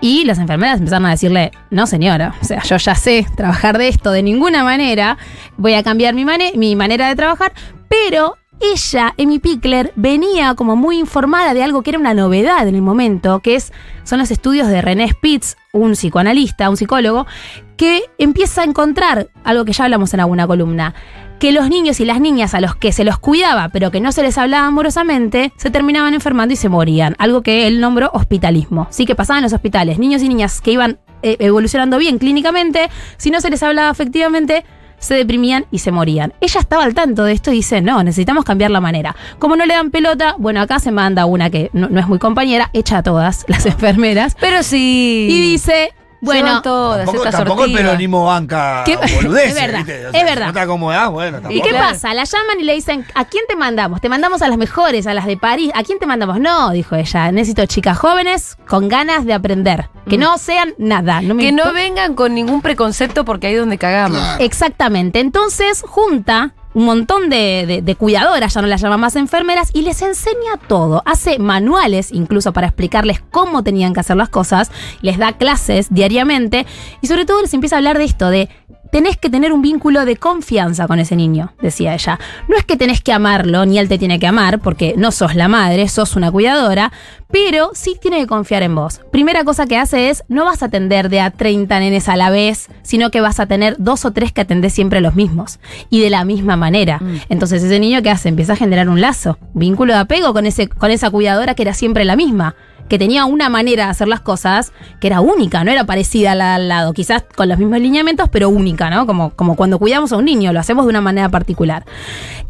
Y 0.00 0.24
las 0.24 0.38
enfermeras 0.38 0.78
empezaron 0.78 1.06
a 1.06 1.10
decirle, 1.10 1.50
no 1.70 1.86
señora, 1.86 2.34
o 2.40 2.44
sea, 2.44 2.62
yo 2.62 2.76
ya 2.76 2.94
sé 2.94 3.26
trabajar 3.36 3.78
de 3.78 3.88
esto 3.88 4.12
de 4.12 4.22
ninguna 4.22 4.62
manera, 4.62 5.18
voy 5.56 5.74
a 5.74 5.82
cambiar 5.82 6.14
mi, 6.14 6.24
mi 6.54 6.76
manera 6.76 7.08
de 7.08 7.16
trabajar, 7.16 7.52
pero 7.88 8.36
ella, 8.60 9.14
Amy 9.18 9.38
Pickler, 9.38 9.92
venía 9.94 10.54
como 10.54 10.74
muy 10.76 10.98
informada 10.98 11.54
de 11.54 11.62
algo 11.62 11.82
que 11.82 11.90
era 11.90 11.98
una 11.98 12.14
novedad 12.14 12.66
en 12.66 12.74
el 12.74 12.82
momento, 12.82 13.40
que 13.40 13.54
es, 13.54 13.72
son 14.04 14.18
los 14.18 14.30
estudios 14.30 14.68
de 14.68 14.82
René 14.82 15.08
Spitz, 15.08 15.56
un 15.72 15.92
psicoanalista, 15.92 16.68
un 16.68 16.76
psicólogo, 16.76 17.26
que 17.76 18.02
empieza 18.18 18.62
a 18.62 18.64
encontrar 18.64 19.28
algo 19.44 19.64
que 19.64 19.72
ya 19.72 19.84
hablamos 19.84 20.12
en 20.14 20.20
alguna 20.20 20.46
columna, 20.46 20.94
que 21.38 21.52
los 21.52 21.68
niños 21.68 22.00
y 22.00 22.04
las 22.04 22.20
niñas 22.20 22.54
a 22.54 22.60
los 22.60 22.74
que 22.74 22.92
se 22.92 23.04
los 23.04 23.18
cuidaba, 23.18 23.68
pero 23.68 23.90
que 23.90 24.00
no 24.00 24.12
se 24.12 24.22
les 24.22 24.38
hablaba 24.38 24.66
amorosamente, 24.66 25.52
se 25.56 25.70
terminaban 25.70 26.14
enfermando 26.14 26.52
y 26.52 26.56
se 26.56 26.68
morían. 26.68 27.14
Algo 27.18 27.42
que 27.42 27.66
él 27.66 27.80
nombró 27.80 28.10
hospitalismo. 28.12 28.86
Sí 28.90 29.06
que 29.06 29.14
pasaban 29.14 29.38
en 29.38 29.44
los 29.44 29.52
hospitales. 29.52 29.98
Niños 29.98 30.22
y 30.22 30.28
niñas 30.28 30.60
que 30.60 30.72
iban 30.72 30.98
eh, 31.22 31.36
evolucionando 31.40 31.98
bien 31.98 32.18
clínicamente, 32.18 32.90
si 33.16 33.30
no 33.30 33.40
se 33.40 33.50
les 33.50 33.62
hablaba 33.62 33.90
efectivamente, 33.90 34.64
se 34.98 35.14
deprimían 35.14 35.66
y 35.70 35.78
se 35.78 35.92
morían. 35.92 36.32
Ella 36.40 36.60
estaba 36.60 36.84
al 36.84 36.94
tanto 36.94 37.24
de 37.24 37.32
esto 37.32 37.52
y 37.52 37.56
dice, 37.56 37.80
no, 37.80 38.02
necesitamos 38.02 38.44
cambiar 38.44 38.70
la 38.70 38.80
manera. 38.80 39.16
Como 39.38 39.56
no 39.56 39.64
le 39.66 39.74
dan 39.74 39.90
pelota, 39.90 40.34
bueno, 40.38 40.60
acá 40.60 40.80
se 40.80 40.90
manda 40.90 41.26
una 41.26 41.50
que 41.50 41.70
no, 41.72 41.88
no 41.88 42.00
es 42.00 42.08
muy 42.08 42.18
compañera, 42.18 42.70
echa 42.72 42.98
a 42.98 43.02
todas 43.02 43.44
las 43.48 43.66
enfermeras. 43.66 44.36
Pero 44.40 44.62
sí. 44.62 45.28
Y 45.30 45.40
dice, 45.40 45.92
Bueno, 46.20 46.46
Se 46.48 46.52
van 46.54 46.62
todas 46.62 46.96
Tampoco, 47.04 47.24
estas 47.24 47.34
tampoco 47.36 47.64
el 47.64 47.72
peronismo 47.72 48.24
banca 48.24 48.82
¿Qué- 48.84 48.96
boludeces, 48.96 49.48
es 49.50 49.54
verdad, 49.54 49.78
¿viste? 49.78 50.06
es 50.06 50.24
verdad. 50.24 50.46
No 50.48 50.52
te 50.52 50.60
acomodás, 50.60 51.10
bueno, 51.10 51.38
¿Y 51.38 51.42
tampoco. 51.42 51.62
qué 51.64 51.70
Claro. 51.70 51.88
pasa? 51.92 52.14
La 52.14 52.24
llaman 52.24 52.60
y 52.60 52.64
le 52.64 52.74
dicen, 52.74 53.06
¿a 53.14 53.24
quién 53.24 53.44
te 53.48 53.54
mandamos? 53.56 54.00
Te 54.00 54.08
mandamos 54.08 54.42
a 54.42 54.48
las 54.48 54.58
mejores, 54.58 55.06
a 55.06 55.14
las 55.14 55.26
de 55.26 55.36
París. 55.36 55.70
¿A 55.74 55.82
quién 55.84 55.98
te 55.98 56.06
mandamos? 56.06 56.40
No, 56.40 56.70
dijo 56.70 56.96
ella. 56.96 57.30
Necesito 57.30 57.64
chicas 57.66 57.96
jóvenes 57.98 58.56
con 58.66 58.88
ganas 58.88 59.24
de 59.24 59.34
aprender. 59.34 59.88
Que 60.08 60.18
no 60.18 60.38
sean 60.38 60.74
nada. 60.78 61.20
No 61.20 61.34
me 61.34 61.42
Que 61.42 61.52
no 61.52 61.72
vengan 61.72 62.14
con 62.14 62.34
ningún 62.34 62.62
preconcepto 62.62 63.24
porque 63.24 63.46
ahí 63.48 63.54
es 63.54 63.60
donde 63.60 63.78
cagamos. 63.78 64.18
Claro. 64.18 64.42
Exactamente. 64.44 65.20
Entonces 65.20 65.82
junta 65.86 66.52
un 66.78 66.84
montón 66.84 67.28
de, 67.28 67.82
de- 67.84 67.94
cuidadoras, 67.96 68.54
ya 68.54 68.62
no 68.62 68.68
las 68.68 68.80
llama 68.80 68.96
más 68.96 69.16
enfermeras, 69.16 69.70
y 69.74 69.82
les 69.82 70.00
enseña 70.00 70.56
todo. 70.68 71.02
Hace 71.06 71.40
manuales 71.40 72.12
incluso 72.12 72.52
para 72.52 72.68
explicarles 72.68 73.20
cómo 73.32 73.64
tenían 73.64 73.92
que 73.94 74.00
hacer 74.00 74.16
las 74.16 74.28
cosas, 74.28 74.70
les 75.02 75.18
da 75.18 75.32
clases 75.32 75.88
diariamente 75.90 76.66
y 77.02 77.08
sobre 77.08 77.24
todo 77.26 77.42
les 77.42 77.52
empieza 77.52 77.74
a 77.74 77.78
hablar 77.78 77.98
de 77.98 78.04
esto, 78.04 78.30
de 78.30 78.48
tenés 78.90 79.16
que 79.16 79.30
tener 79.30 79.52
un 79.52 79.62
vínculo 79.62 80.04
de 80.04 80.16
confianza 80.16 80.86
con 80.86 80.98
ese 80.98 81.16
niño, 81.16 81.52
decía 81.60 81.94
ella. 81.94 82.18
No 82.48 82.56
es 82.56 82.64
que 82.64 82.76
tenés 82.76 83.00
que 83.00 83.12
amarlo, 83.12 83.66
ni 83.66 83.78
él 83.78 83.88
te 83.88 83.98
tiene 83.98 84.18
que 84.18 84.26
amar, 84.26 84.60
porque 84.60 84.94
no 84.96 85.12
sos 85.12 85.34
la 85.34 85.48
madre, 85.48 85.88
sos 85.88 86.16
una 86.16 86.30
cuidadora, 86.30 86.92
pero 87.30 87.70
sí 87.74 87.96
tiene 88.00 88.18
que 88.18 88.26
confiar 88.26 88.62
en 88.62 88.74
vos. 88.74 89.00
Primera 89.10 89.44
cosa 89.44 89.66
que 89.66 89.76
hace 89.76 90.10
es, 90.10 90.24
no 90.28 90.44
vas 90.44 90.62
a 90.62 90.66
atender 90.66 91.08
de 91.08 91.20
a 91.20 91.30
30 91.30 91.78
nenes 91.80 92.08
a 92.08 92.16
la 92.16 92.30
vez, 92.30 92.68
sino 92.82 93.10
que 93.10 93.20
vas 93.20 93.40
a 93.40 93.46
tener 93.46 93.76
dos 93.78 94.04
o 94.04 94.12
tres 94.12 94.32
que 94.32 94.40
atendés 94.40 94.72
siempre 94.72 95.00
los 95.00 95.14
mismos 95.14 95.58
y 95.90 96.00
de 96.00 96.10
la 96.10 96.24
misma 96.24 96.56
manera. 96.56 97.00
Entonces 97.28 97.62
ese 97.62 97.80
niño 97.80 98.02
que 98.02 98.10
hace 98.10 98.28
empieza 98.28 98.54
a 98.54 98.56
generar 98.56 98.88
un 98.88 99.00
lazo, 99.00 99.38
vínculo 99.54 99.92
de 99.92 100.00
apego 100.00 100.32
con, 100.32 100.46
ese, 100.46 100.68
con 100.68 100.90
esa 100.90 101.10
cuidadora 101.10 101.54
que 101.54 101.62
era 101.62 101.74
siempre 101.74 102.04
la 102.04 102.16
misma 102.16 102.54
que 102.88 102.98
tenía 102.98 103.24
una 103.24 103.48
manera 103.48 103.84
de 103.84 103.90
hacer 103.90 104.08
las 104.08 104.20
cosas 104.20 104.72
que 105.00 105.06
era 105.06 105.20
única, 105.20 105.64
no 105.64 105.70
era 105.70 105.84
parecida 105.84 106.32
a 106.32 106.34
la 106.34 106.48
de 106.48 106.54
al 106.54 106.68
lado, 106.68 106.92
quizás 106.92 107.24
con 107.36 107.48
los 107.48 107.58
mismos 107.58 107.80
lineamientos, 107.80 108.28
pero 108.28 108.48
única, 108.48 108.90
¿no? 108.90 109.06
Como, 109.06 109.30
como 109.30 109.56
cuando 109.56 109.78
cuidamos 109.78 110.12
a 110.12 110.16
un 110.16 110.24
niño, 110.24 110.52
lo 110.52 110.60
hacemos 110.60 110.84
de 110.84 110.90
una 110.90 111.00
manera 111.00 111.28
particular. 111.28 111.84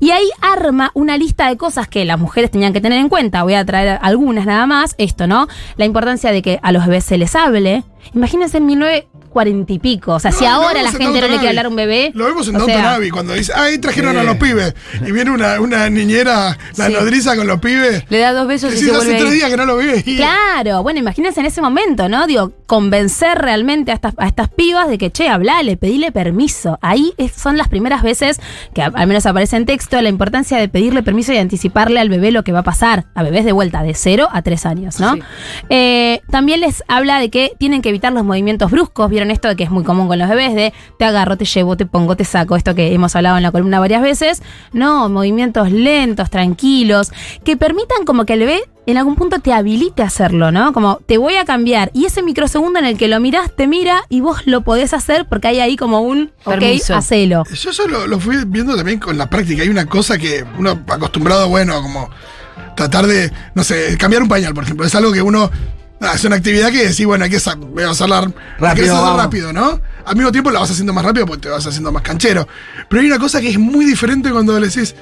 Y 0.00 0.10
ahí 0.10 0.28
arma 0.40 0.90
una 0.94 1.16
lista 1.16 1.48
de 1.48 1.56
cosas 1.56 1.88
que 1.88 2.04
las 2.04 2.18
mujeres 2.18 2.50
tenían 2.50 2.72
que 2.72 2.80
tener 2.80 2.98
en 3.00 3.08
cuenta, 3.08 3.42
voy 3.42 3.54
a 3.54 3.64
traer 3.64 3.98
algunas 4.00 4.46
nada 4.46 4.66
más, 4.66 4.94
esto, 4.98 5.26
¿no? 5.26 5.48
La 5.76 5.84
importancia 5.84 6.30
de 6.30 6.42
que 6.42 6.60
a 6.62 6.72
los 6.72 6.86
bebés 6.86 7.04
se 7.04 7.18
les 7.18 7.34
hable. 7.34 7.84
Imagínense 8.14 8.58
en 8.58 8.66
1940 9.28 9.72
y 9.72 9.78
pico, 9.78 10.14
o 10.14 10.20
sea, 10.20 10.32
si 10.32 10.44
No, 10.44 10.50
ahora 10.50 10.82
la 10.82 10.90
en 10.90 10.96
gente 10.96 11.04
no 11.20 11.26
le 11.28 11.28
quiere 11.36 11.48
hablar 11.48 11.66
a 11.66 11.68
un 11.68 11.76
bebé. 11.76 12.10
Lo 12.14 12.24
vemos 12.24 12.48
en 12.48 12.56
o 12.56 12.58
Downton 12.60 12.76
sea, 12.80 12.94
Abbey 12.94 13.10
cuando 13.10 13.34
dice, 13.34 13.52
ahí 13.54 13.78
trajeron 13.78 14.16
a 14.16 14.22
los 14.22 14.36
pibes. 14.36 14.74
Y 15.06 15.12
viene 15.12 15.30
una, 15.30 15.60
una 15.60 15.88
niñera, 15.90 16.56
la 16.76 16.86
Sí. 16.86 16.92
nodriza 16.92 17.36
con 17.36 17.46
los 17.46 17.60
pibes. 17.60 18.04
Le 18.08 18.18
da 18.18 18.32
dos 18.32 18.46
besos 18.48 18.72
y 18.74 18.78
se 18.78 18.84
hace 18.90 18.96
vuelve 18.96 19.14
tres 19.18 19.32
días 19.32 19.50
que 19.50 19.56
no 19.56 19.66
lo 19.66 19.76
vi. 19.76 20.16
Claro, 20.16 20.82
bueno, 20.82 20.98
imagínense 21.00 21.40
en 21.40 21.46
ese 21.46 21.60
momento, 21.60 22.08
¿no? 22.08 22.26
Digo, 22.26 22.52
convencer 22.66 23.38
realmente 23.38 23.90
a 23.92 23.94
estas, 23.94 24.14
a 24.18 24.26
estas 24.26 24.48
pibas 24.48 24.88
de 24.88 24.98
que, 24.98 25.10
che, 25.10 25.28
hablale, 25.28 25.76
pedile 25.76 26.12
permiso. 26.12 26.78
Ahí 26.82 27.12
es- 27.16 27.32
son 27.32 27.56
las 27.56 27.68
primeras 27.68 28.02
veces 28.02 28.40
que 28.74 28.82
al 28.82 29.06
menos 29.06 29.26
aparece 29.26 29.56
en 29.56 29.66
texto 29.66 30.00
la 30.02 30.08
importancia 30.08 30.58
de 30.58 30.68
pedirle 30.68 31.02
permiso 31.02 31.32
y 31.32 31.38
anticiparle 31.38 32.00
al 32.00 32.08
bebé 32.08 32.30
lo 32.32 32.44
que 32.44 32.52
va 32.52 32.60
a 32.60 32.64
pasar. 32.64 33.06
A 33.14 33.22
bebés 33.22 33.44
de 33.44 33.52
vuelta, 33.52 33.82
de 33.82 33.94
0 33.94 34.28
a 34.32 34.42
3 34.42 34.66
años, 34.66 35.00
¿no? 35.00 35.14
Sí. 35.14 35.20
Eh, 35.70 36.20
también 36.30 36.60
les 36.60 36.82
habla 36.88 37.18
de 37.20 37.30
que 37.30 37.52
tienen 37.58 37.82
que 37.82 37.88
evitar 37.88 38.12
los 38.12 38.24
movimientos 38.24 38.70
bruscos. 38.70 39.10
Vieron 39.18 39.32
esto 39.32 39.48
de 39.48 39.56
que 39.56 39.64
es 39.64 39.70
muy 39.70 39.82
común 39.82 40.06
con 40.06 40.16
los 40.16 40.28
bebés, 40.28 40.54
de 40.54 40.72
te 40.96 41.04
agarro, 41.04 41.36
te 41.36 41.44
llevo, 41.44 41.76
te 41.76 41.86
pongo, 41.86 42.14
te 42.14 42.24
saco, 42.24 42.54
esto 42.54 42.76
que 42.76 42.94
hemos 42.94 43.16
hablado 43.16 43.36
en 43.36 43.42
la 43.42 43.50
columna 43.50 43.80
varias 43.80 44.00
veces. 44.00 44.42
No, 44.72 45.08
movimientos 45.08 45.72
lentos, 45.72 46.30
tranquilos, 46.30 47.10
que 47.42 47.56
permitan 47.56 48.04
como 48.04 48.24
que 48.24 48.34
el 48.34 48.38
bebé 48.38 48.62
en 48.86 48.96
algún 48.96 49.16
punto 49.16 49.40
te 49.40 49.52
habilite 49.52 50.02
a 50.02 50.06
hacerlo, 50.06 50.52
¿no? 50.52 50.72
Como 50.72 51.00
te 51.04 51.18
voy 51.18 51.34
a 51.34 51.44
cambiar. 51.44 51.90
Y 51.94 52.04
ese 52.04 52.22
microsegundo 52.22 52.78
en 52.78 52.84
el 52.84 52.96
que 52.96 53.08
lo 53.08 53.18
mirás, 53.18 53.50
te 53.56 53.66
mira 53.66 54.04
y 54.08 54.20
vos 54.20 54.42
lo 54.46 54.60
podés 54.60 54.94
hacer 54.94 55.26
porque 55.26 55.48
hay 55.48 55.58
ahí 55.58 55.76
como 55.76 56.00
un, 56.00 56.30
ok, 56.44 56.54
Permiso. 56.60 56.94
hacelo. 56.94 57.42
Yo 57.52 57.70
eso 57.70 57.88
lo, 57.88 58.06
lo 58.06 58.20
fui 58.20 58.36
viendo 58.46 58.76
también 58.76 59.00
con 59.00 59.18
la 59.18 59.28
práctica. 59.28 59.64
Hay 59.64 59.68
una 59.68 59.86
cosa 59.86 60.16
que 60.16 60.44
uno 60.60 60.78
acostumbrado, 60.86 61.48
bueno, 61.48 61.82
como 61.82 62.08
tratar 62.76 63.08
de, 63.08 63.32
no 63.56 63.64
sé, 63.64 63.98
cambiar 63.98 64.22
un 64.22 64.28
pañal, 64.28 64.54
por 64.54 64.62
ejemplo. 64.62 64.86
Es 64.86 64.94
algo 64.94 65.10
que 65.12 65.22
uno 65.22 65.50
nada, 66.00 66.14
hace 66.14 66.26
una 66.26 66.36
actividad 66.36 66.70
que 66.70 66.88
decís, 66.88 67.04
bueno, 67.06 67.24
hay 67.24 67.30
que 67.30 67.40
sa- 67.40 67.54
voy 67.54 67.82
a 67.84 67.90
hacerla 67.90 68.20
la 68.22 68.32
Rápido, 68.58 69.16
rápido, 69.16 69.52
¿no? 69.52 69.80
Al 70.04 70.16
mismo 70.16 70.32
tiempo 70.32 70.50
la 70.50 70.60
vas 70.60 70.70
haciendo 70.70 70.92
más 70.92 71.04
rápido 71.04 71.26
porque 71.26 71.42
te 71.42 71.48
vas 71.48 71.66
haciendo 71.66 71.92
más 71.92 72.02
canchero. 72.02 72.48
Pero 72.88 73.00
hay 73.02 73.06
una 73.08 73.18
cosa 73.18 73.40
que 73.40 73.48
es 73.50 73.58
muy 73.58 73.84
diferente 73.84 74.30
cuando 74.30 74.58
le 74.58 74.68
decís, 74.68 74.94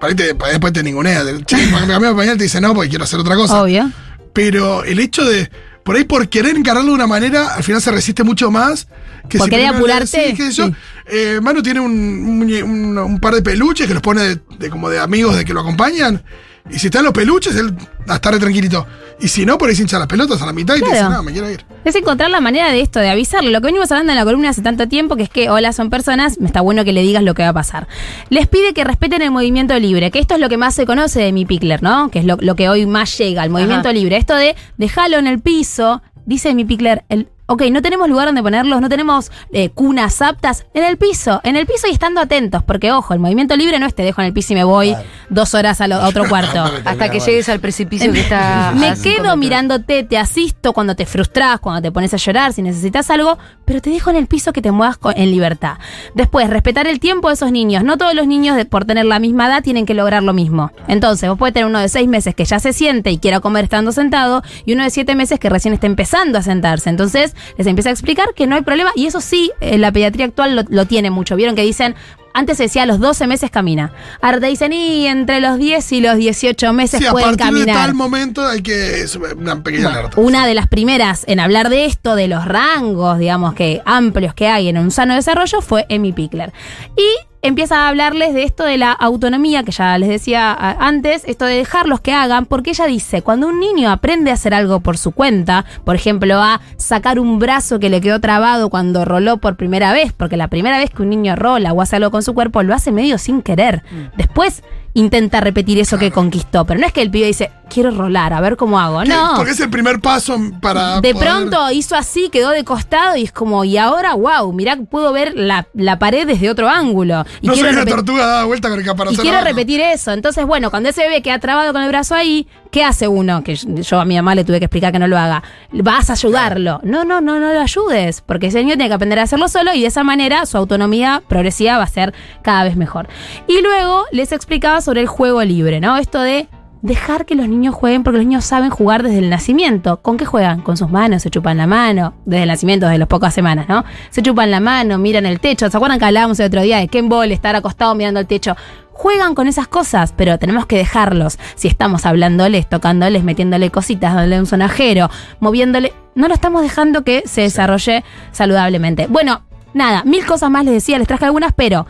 para 0.00 0.10
ahí 0.10 0.14
te- 0.16 0.34
para 0.34 0.52
después 0.52 0.72
te 0.72 0.82
ningunea. 0.82 1.22
Che, 1.44 1.56
cambiar 1.70 2.04
el 2.12 2.16
pañal 2.16 2.36
te 2.36 2.44
dice 2.44 2.60
no, 2.60 2.74
porque 2.74 2.90
quiero 2.90 3.04
hacer 3.04 3.18
otra 3.20 3.34
cosa. 3.36 3.62
Obvio. 3.62 3.90
Pero 4.32 4.84
el 4.84 4.98
hecho 5.00 5.24
de, 5.24 5.50
por 5.84 5.96
ahí 5.96 6.04
por 6.04 6.28
querer 6.28 6.56
encararlo 6.56 6.90
de 6.90 6.94
una 6.94 7.06
manera, 7.06 7.54
al 7.54 7.62
final 7.64 7.80
se 7.82 7.90
resiste 7.90 8.22
mucho 8.24 8.50
más. 8.50 8.86
Que 9.28 9.38
Por 9.38 9.48
querer 9.48 9.70
le 9.70 9.76
apurarte, 9.78 10.18
decís, 10.36 10.54
yo. 10.54 10.66
sí. 10.66 10.74
Eh, 11.06 11.40
Manu 11.42 11.62
tiene 11.62 11.80
un, 11.80 11.90
un 11.92 12.40
muñe- 12.42 12.62
un- 12.62 12.98
un 12.98 13.20
par 13.20 13.34
de 13.34 13.42
peluches 13.42 13.86
que 13.88 13.94
los 13.94 14.02
pone 14.02 14.20
de, 14.22 14.40
de 14.58 14.68
como 14.70 14.90
de 14.90 14.98
amigos 14.98 15.34
de 15.36 15.44
que 15.46 15.54
lo 15.54 15.60
acompañan. 15.60 16.22
Y 16.70 16.78
si 16.78 16.86
están 16.86 17.04
los 17.04 17.12
peluches, 17.12 17.54
él 17.56 17.76
está 18.08 18.30
re 18.30 18.38
tranquilito. 18.38 18.86
Y 19.20 19.28
si 19.28 19.44
no, 19.44 19.58
por 19.58 19.68
ahí 19.68 19.76
se 19.76 19.82
hincha 19.82 19.98
las 19.98 20.08
pelotas 20.08 20.40
a 20.40 20.46
la 20.46 20.52
mitad 20.52 20.74
y 20.76 20.80
te 20.80 20.90
dice, 20.90 21.04
no, 21.04 21.22
me 21.22 21.30
quiero 21.30 21.50
ir. 21.50 21.64
Es 21.84 21.94
encontrar 21.94 22.30
la 22.30 22.40
manera 22.40 22.70
de 22.72 22.80
esto, 22.80 23.00
de 23.00 23.10
avisarle. 23.10 23.50
Lo 23.50 23.60
que 23.60 23.66
venimos 23.66 23.92
hablando 23.92 24.12
en 24.12 24.18
la 24.18 24.24
columna 24.24 24.48
hace 24.48 24.62
tanto 24.62 24.88
tiempo, 24.88 25.14
que 25.16 25.24
es 25.24 25.28
que, 25.28 25.50
hola, 25.50 25.72
son 25.72 25.90
personas, 25.90 26.40
me 26.40 26.46
está 26.46 26.62
bueno 26.62 26.84
que 26.84 26.92
le 26.92 27.02
digas 27.02 27.22
lo 27.22 27.34
que 27.34 27.42
va 27.42 27.50
a 27.50 27.52
pasar. 27.52 27.86
Les 28.30 28.48
pide 28.48 28.72
que 28.72 28.82
respeten 28.82 29.20
el 29.22 29.30
movimiento 29.30 29.78
libre, 29.78 30.10
que 30.10 30.18
esto 30.18 30.34
es 30.34 30.40
lo 30.40 30.48
que 30.48 30.56
más 30.56 30.74
se 30.74 30.86
conoce 30.86 31.20
de 31.20 31.32
mi 31.32 31.44
Pickler, 31.44 31.82
¿no? 31.82 32.10
Que 32.10 32.20
es 32.20 32.24
lo, 32.24 32.38
lo 32.40 32.56
que 32.56 32.68
hoy 32.68 32.86
más 32.86 33.16
llega, 33.18 33.44
el 33.44 33.50
movimiento 33.50 33.88
Ajá. 33.88 33.92
libre. 33.92 34.16
Esto 34.16 34.34
de 34.34 34.56
dejarlo 34.78 35.18
en 35.18 35.26
el 35.26 35.40
piso, 35.40 36.02
dice 36.24 36.54
mi 36.54 36.64
Pickler, 36.64 37.04
el, 37.10 37.28
ok, 37.46 37.62
no 37.70 37.82
tenemos 37.82 38.08
lugar 38.08 38.26
donde 38.26 38.42
ponerlos, 38.42 38.80
no 38.80 38.88
tenemos 38.88 39.30
eh, 39.52 39.68
cunas 39.70 40.22
aptas, 40.22 40.66
en 40.74 40.84
el 40.84 40.96
piso, 40.96 41.40
en 41.44 41.56
el 41.56 41.66
piso 41.66 41.86
y 41.88 41.92
estando 41.92 42.20
atentos, 42.20 42.62
porque 42.62 42.90
ojo, 42.92 43.12
el 43.14 43.20
movimiento 43.20 43.56
libre 43.56 43.78
no 43.78 43.86
es 43.86 43.94
te 43.94 44.02
dejo 44.02 44.20
en 44.22 44.28
el 44.28 44.32
piso 44.32 44.52
y 44.52 44.56
me 44.56 44.64
voy 44.64 44.94
dos 45.28 45.54
horas 45.54 45.80
a, 45.80 45.86
lo- 45.88 45.96
a 45.96 46.08
otro 46.08 46.24
cuarto. 46.28 46.64
Hasta 46.84 47.10
que 47.10 47.20
llegues 47.20 47.48
al 47.48 47.60
precipicio 47.60 48.12
que 48.12 48.20
está. 48.20 48.72
Me 48.76 48.94
quedo 49.02 49.36
mirándote, 49.36 50.04
te 50.04 50.16
asisto 50.18 50.72
cuando 50.72 50.94
te 50.96 51.06
frustras, 51.06 51.60
cuando 51.60 51.82
te 51.82 51.92
pones 51.92 52.14
a 52.14 52.16
llorar, 52.16 52.52
si 52.52 52.62
necesitas 52.62 53.10
algo, 53.10 53.38
pero 53.64 53.80
te 53.80 53.90
dejo 53.90 54.10
en 54.10 54.16
el 54.16 54.26
piso 54.26 54.52
que 54.52 54.62
te 54.62 54.70
muevas 54.70 54.98
en 55.14 55.30
libertad. 55.30 55.74
Después, 56.14 56.48
respetar 56.50 56.86
el 56.86 57.00
tiempo 57.00 57.28
de 57.28 57.34
esos 57.34 57.52
niños. 57.52 57.84
No 57.84 57.98
todos 57.98 58.14
los 58.14 58.26
niños, 58.26 58.56
de- 58.56 58.64
por 58.64 58.84
tener 58.84 59.04
la 59.04 59.18
misma 59.18 59.46
edad, 59.46 59.62
tienen 59.62 59.84
que 59.86 59.94
lograr 59.94 60.22
lo 60.22 60.32
mismo. 60.32 60.72
Entonces, 60.88 61.28
vos 61.28 61.38
puedes 61.38 61.52
tener 61.54 61.66
uno 61.66 61.78
de 61.78 61.88
seis 61.88 62.08
meses 62.08 62.34
que 62.34 62.44
ya 62.44 62.58
se 62.58 62.72
siente 62.72 63.10
y 63.10 63.18
quiera 63.18 63.40
comer 63.40 63.64
estando 63.64 63.92
sentado, 63.92 64.42
y 64.64 64.72
uno 64.72 64.82
de 64.84 64.90
siete 64.90 65.14
meses 65.14 65.38
que 65.38 65.50
recién 65.50 65.74
está 65.74 65.86
empezando 65.86 66.38
a 66.38 66.42
sentarse. 66.42 66.88
Entonces, 66.90 67.33
les 67.56 67.66
empieza 67.66 67.90
a 67.90 67.92
explicar 67.92 68.28
que 68.34 68.46
no 68.46 68.56
hay 68.56 68.62
problema, 68.62 68.90
y 68.94 69.06
eso 69.06 69.20
sí, 69.20 69.50
eh, 69.60 69.78
la 69.78 69.92
pediatría 69.92 70.26
actual 70.26 70.56
lo, 70.56 70.62
lo 70.68 70.86
tiene 70.86 71.10
mucho. 71.10 71.36
Vieron 71.36 71.54
que 71.54 71.62
dicen. 71.62 71.94
Antes 72.36 72.56
se 72.56 72.64
decía 72.64 72.82
a 72.82 72.86
los 72.86 72.98
12 72.98 73.28
meses 73.28 73.48
camina. 73.48 73.92
Ahora 74.20 74.40
te 74.40 74.46
dicen, 74.46 74.72
y 74.72 75.06
entre 75.06 75.40
los 75.40 75.56
10 75.56 75.92
y 75.92 76.00
los 76.00 76.16
18 76.16 76.72
meses 76.72 76.98
Sí, 76.98 77.06
a 77.06 77.12
pueden 77.12 77.36
partir 77.36 77.46
de 77.46 77.60
caminar. 77.60 77.76
tal 77.76 77.94
momento 77.94 78.44
hay 78.44 78.60
que. 78.60 79.04
una 79.38 79.62
pequeña 79.62 79.90
alerta. 79.90 80.20
Una 80.20 80.44
de 80.44 80.54
las 80.54 80.66
primeras 80.66 81.22
en 81.28 81.38
hablar 81.38 81.68
de 81.68 81.84
esto, 81.84 82.16
de 82.16 82.26
los 82.26 82.44
rangos, 82.44 83.20
digamos, 83.20 83.54
que 83.54 83.82
amplios 83.84 84.34
que 84.34 84.48
hay 84.48 84.66
en 84.68 84.78
un 84.78 84.90
sano 84.90 85.14
desarrollo, 85.14 85.60
fue 85.60 85.86
Amy 85.88 86.12
Pickler. 86.12 86.52
Y 86.96 87.06
empieza 87.44 87.80
a 87.80 87.88
hablarles 87.88 88.32
de 88.32 88.42
esto 88.42 88.64
de 88.64 88.78
la 88.78 88.90
autonomía, 88.90 89.62
que 89.64 89.70
ya 89.70 89.98
les 89.98 90.08
decía 90.08 90.52
antes, 90.80 91.24
esto 91.26 91.44
de 91.44 91.56
dejarlos 91.56 92.00
que 92.00 92.14
hagan, 92.14 92.46
porque 92.46 92.70
ella 92.70 92.86
dice, 92.86 93.20
cuando 93.20 93.48
un 93.48 93.60
niño 93.60 93.90
aprende 93.90 94.30
a 94.30 94.34
hacer 94.34 94.54
algo 94.54 94.80
por 94.80 94.96
su 94.96 95.12
cuenta, 95.12 95.66
por 95.84 95.94
ejemplo, 95.94 96.42
a 96.42 96.62
sacar 96.78 97.20
un 97.20 97.38
brazo 97.38 97.78
que 97.78 97.90
le 97.90 98.00
quedó 98.00 98.18
trabado 98.18 98.70
cuando 98.70 99.04
roló 99.04 99.36
por 99.36 99.56
primera 99.56 99.92
vez, 99.92 100.14
porque 100.14 100.38
la 100.38 100.48
primera 100.48 100.78
vez 100.78 100.88
que 100.88 101.02
un 101.02 101.10
niño 101.10 101.36
rola 101.36 101.74
o 101.74 101.82
hace 101.82 101.96
algo 101.96 102.10
con 102.10 102.22
su 102.22 102.32
cuerpo, 102.32 102.62
lo 102.62 102.74
hace 102.74 102.92
medio 102.92 103.18
sin 103.18 103.42
querer. 103.42 103.82
Después 104.16 104.62
intenta 104.94 105.40
repetir 105.40 105.78
eso 105.78 105.98
que 105.98 106.10
conquistó, 106.10 106.64
pero 106.64 106.80
no 106.80 106.86
es 106.86 106.92
que 106.92 107.02
el 107.02 107.10
pibe 107.10 107.26
dice, 107.26 107.50
quiero 107.68 107.90
rolar, 107.90 108.32
a 108.32 108.40
ver 108.40 108.56
cómo 108.56 108.78
hago. 108.78 109.04
No. 109.04 109.32
Porque 109.36 109.50
es 109.52 109.60
el 109.60 109.68
primer 109.70 110.00
paso 110.00 110.38
para. 110.60 111.00
De 111.00 111.12
poder- 111.12 111.28
pronto 111.28 111.70
hizo 111.72 111.96
así, 111.96 112.28
quedó 112.30 112.50
de 112.50 112.64
costado 112.64 113.16
y 113.16 113.24
es 113.24 113.32
como, 113.32 113.64
y 113.64 113.76
ahora, 113.76 114.14
wow, 114.14 114.52
mirá, 114.52 114.76
puedo 114.76 115.12
ver 115.12 115.32
la, 115.36 115.66
la 115.74 115.98
pared 115.98 116.26
desde 116.26 116.48
otro 116.48 116.68
ángulo. 116.68 117.24
Y 117.40 117.48
No 117.48 117.54
soy 117.54 117.64
quiero, 117.64 117.82
una 117.82 117.90
tortuga 117.90 118.24
dada 118.26 118.44
vuelta 118.44 118.68
con 118.68 118.78
el 118.78 118.84
y 118.84 118.88
caparazón. 118.88 119.20
quiero 119.20 119.38
abajo. 119.38 119.48
repetir 119.50 119.80
eso. 119.80 120.12
Entonces, 120.12 120.46
bueno, 120.46 120.70
cuando 120.70 120.88
ese 120.90 121.02
bebé 121.02 121.22
queda 121.22 121.38
trabado 121.40 121.72
con 121.72 121.82
el 121.82 121.88
brazo 121.88 122.14
ahí, 122.14 122.46
¿qué 122.70 122.84
hace 122.84 123.08
uno? 123.08 123.42
Que 123.42 123.56
yo- 123.56 123.68
yo 123.74 124.00
a 124.00 124.04
mi 124.04 124.14
mamá 124.14 124.34
le 124.36 124.44
tuve 124.44 124.60
que 124.60 124.66
explicar 124.66 124.92
que 124.92 124.98
no 125.00 125.08
lo 125.08 125.18
haga. 125.18 125.42
Vas 125.72 126.10
a 126.10 126.12
ayudarlo. 126.12 126.80
No, 126.84 127.04
no, 127.04 127.20
no, 127.20 127.40
no 127.40 127.52
lo 127.52 127.60
ayudes, 127.60 128.20
porque 128.24 128.46
ese 128.48 128.58
niño 128.60 128.74
tiene 128.76 128.88
que 128.88 128.94
aprender 128.94 129.18
a 129.18 129.22
hacerlo 129.24 129.48
solo 129.48 129.74
y 129.74 129.80
de 129.80 129.88
esa 129.88 130.04
manera 130.04 130.46
su 130.46 130.56
autonomía 130.56 131.22
progresiva 131.28 131.78
va 131.78 131.84
a 131.84 131.88
ser 131.88 132.14
cada 132.42 132.62
vez 132.62 132.76
mejor. 132.76 133.08
Y 133.48 133.60
luego 133.60 134.04
les 134.12 134.30
explicaba 134.30 134.80
sobre 134.84 135.00
el 135.00 135.06
juego 135.06 135.42
libre, 135.42 135.80
¿no? 135.80 135.96
Esto 135.96 136.20
de 136.20 136.48
dejar 136.82 137.24
que 137.24 137.34
los 137.34 137.48
niños 137.48 137.74
jueguen 137.74 138.02
porque 138.04 138.18
los 138.18 138.26
niños 138.26 138.44
saben 138.44 138.68
jugar 138.68 139.02
desde 139.02 139.18
el 139.18 139.30
nacimiento. 139.30 140.02
¿Con 140.02 140.18
qué 140.18 140.26
juegan? 140.26 140.60
Con 140.60 140.76
sus 140.76 140.90
manos, 140.90 141.22
se 141.22 141.30
chupan 141.30 141.56
la 141.56 141.66
mano, 141.66 142.12
desde 142.26 142.42
el 142.42 142.48
nacimiento, 142.48 142.86
desde 142.86 142.98
las 142.98 143.08
pocas 143.08 143.32
semanas, 143.32 143.68
¿no? 143.68 143.84
Se 144.10 144.20
chupan 144.22 144.50
la 144.50 144.60
mano, 144.60 144.98
miran 144.98 145.24
el 145.24 145.40
techo. 145.40 145.70
¿Se 145.70 145.76
acuerdan 145.76 145.98
que 145.98 146.04
hablábamos 146.04 146.38
el 146.40 146.46
otro 146.46 146.60
día 146.60 146.78
de 146.78 146.88
Ken 146.88 147.08
Ball 147.08 147.32
estar 147.32 147.56
acostado 147.56 147.94
mirando 147.94 148.20
el 148.20 148.26
techo? 148.26 148.54
juegan 148.94 149.34
con 149.34 149.48
esas 149.48 149.66
cosas, 149.66 150.14
pero 150.16 150.38
tenemos 150.38 150.66
que 150.66 150.76
dejarlos. 150.76 151.38
Si 151.56 151.68
estamos 151.68 152.06
hablándoles, 152.06 152.68
tocándoles, 152.68 153.24
metiéndole 153.24 153.70
cositas, 153.70 154.14
dándole 154.14 154.38
un 154.38 154.46
sonajero, 154.46 155.10
moviéndole, 155.40 155.92
no 156.14 156.28
lo 156.28 156.34
estamos 156.34 156.62
dejando 156.62 157.02
que 157.02 157.24
se 157.26 157.40
desarrolle 157.40 158.04
saludablemente. 158.30 159.08
Bueno, 159.08 159.42
nada, 159.74 160.04
mil 160.04 160.24
cosas 160.24 160.50
más 160.50 160.64
les 160.64 160.74
decía, 160.74 160.98
les 160.98 161.08
traje 161.08 161.24
algunas, 161.24 161.52
pero 161.52 161.86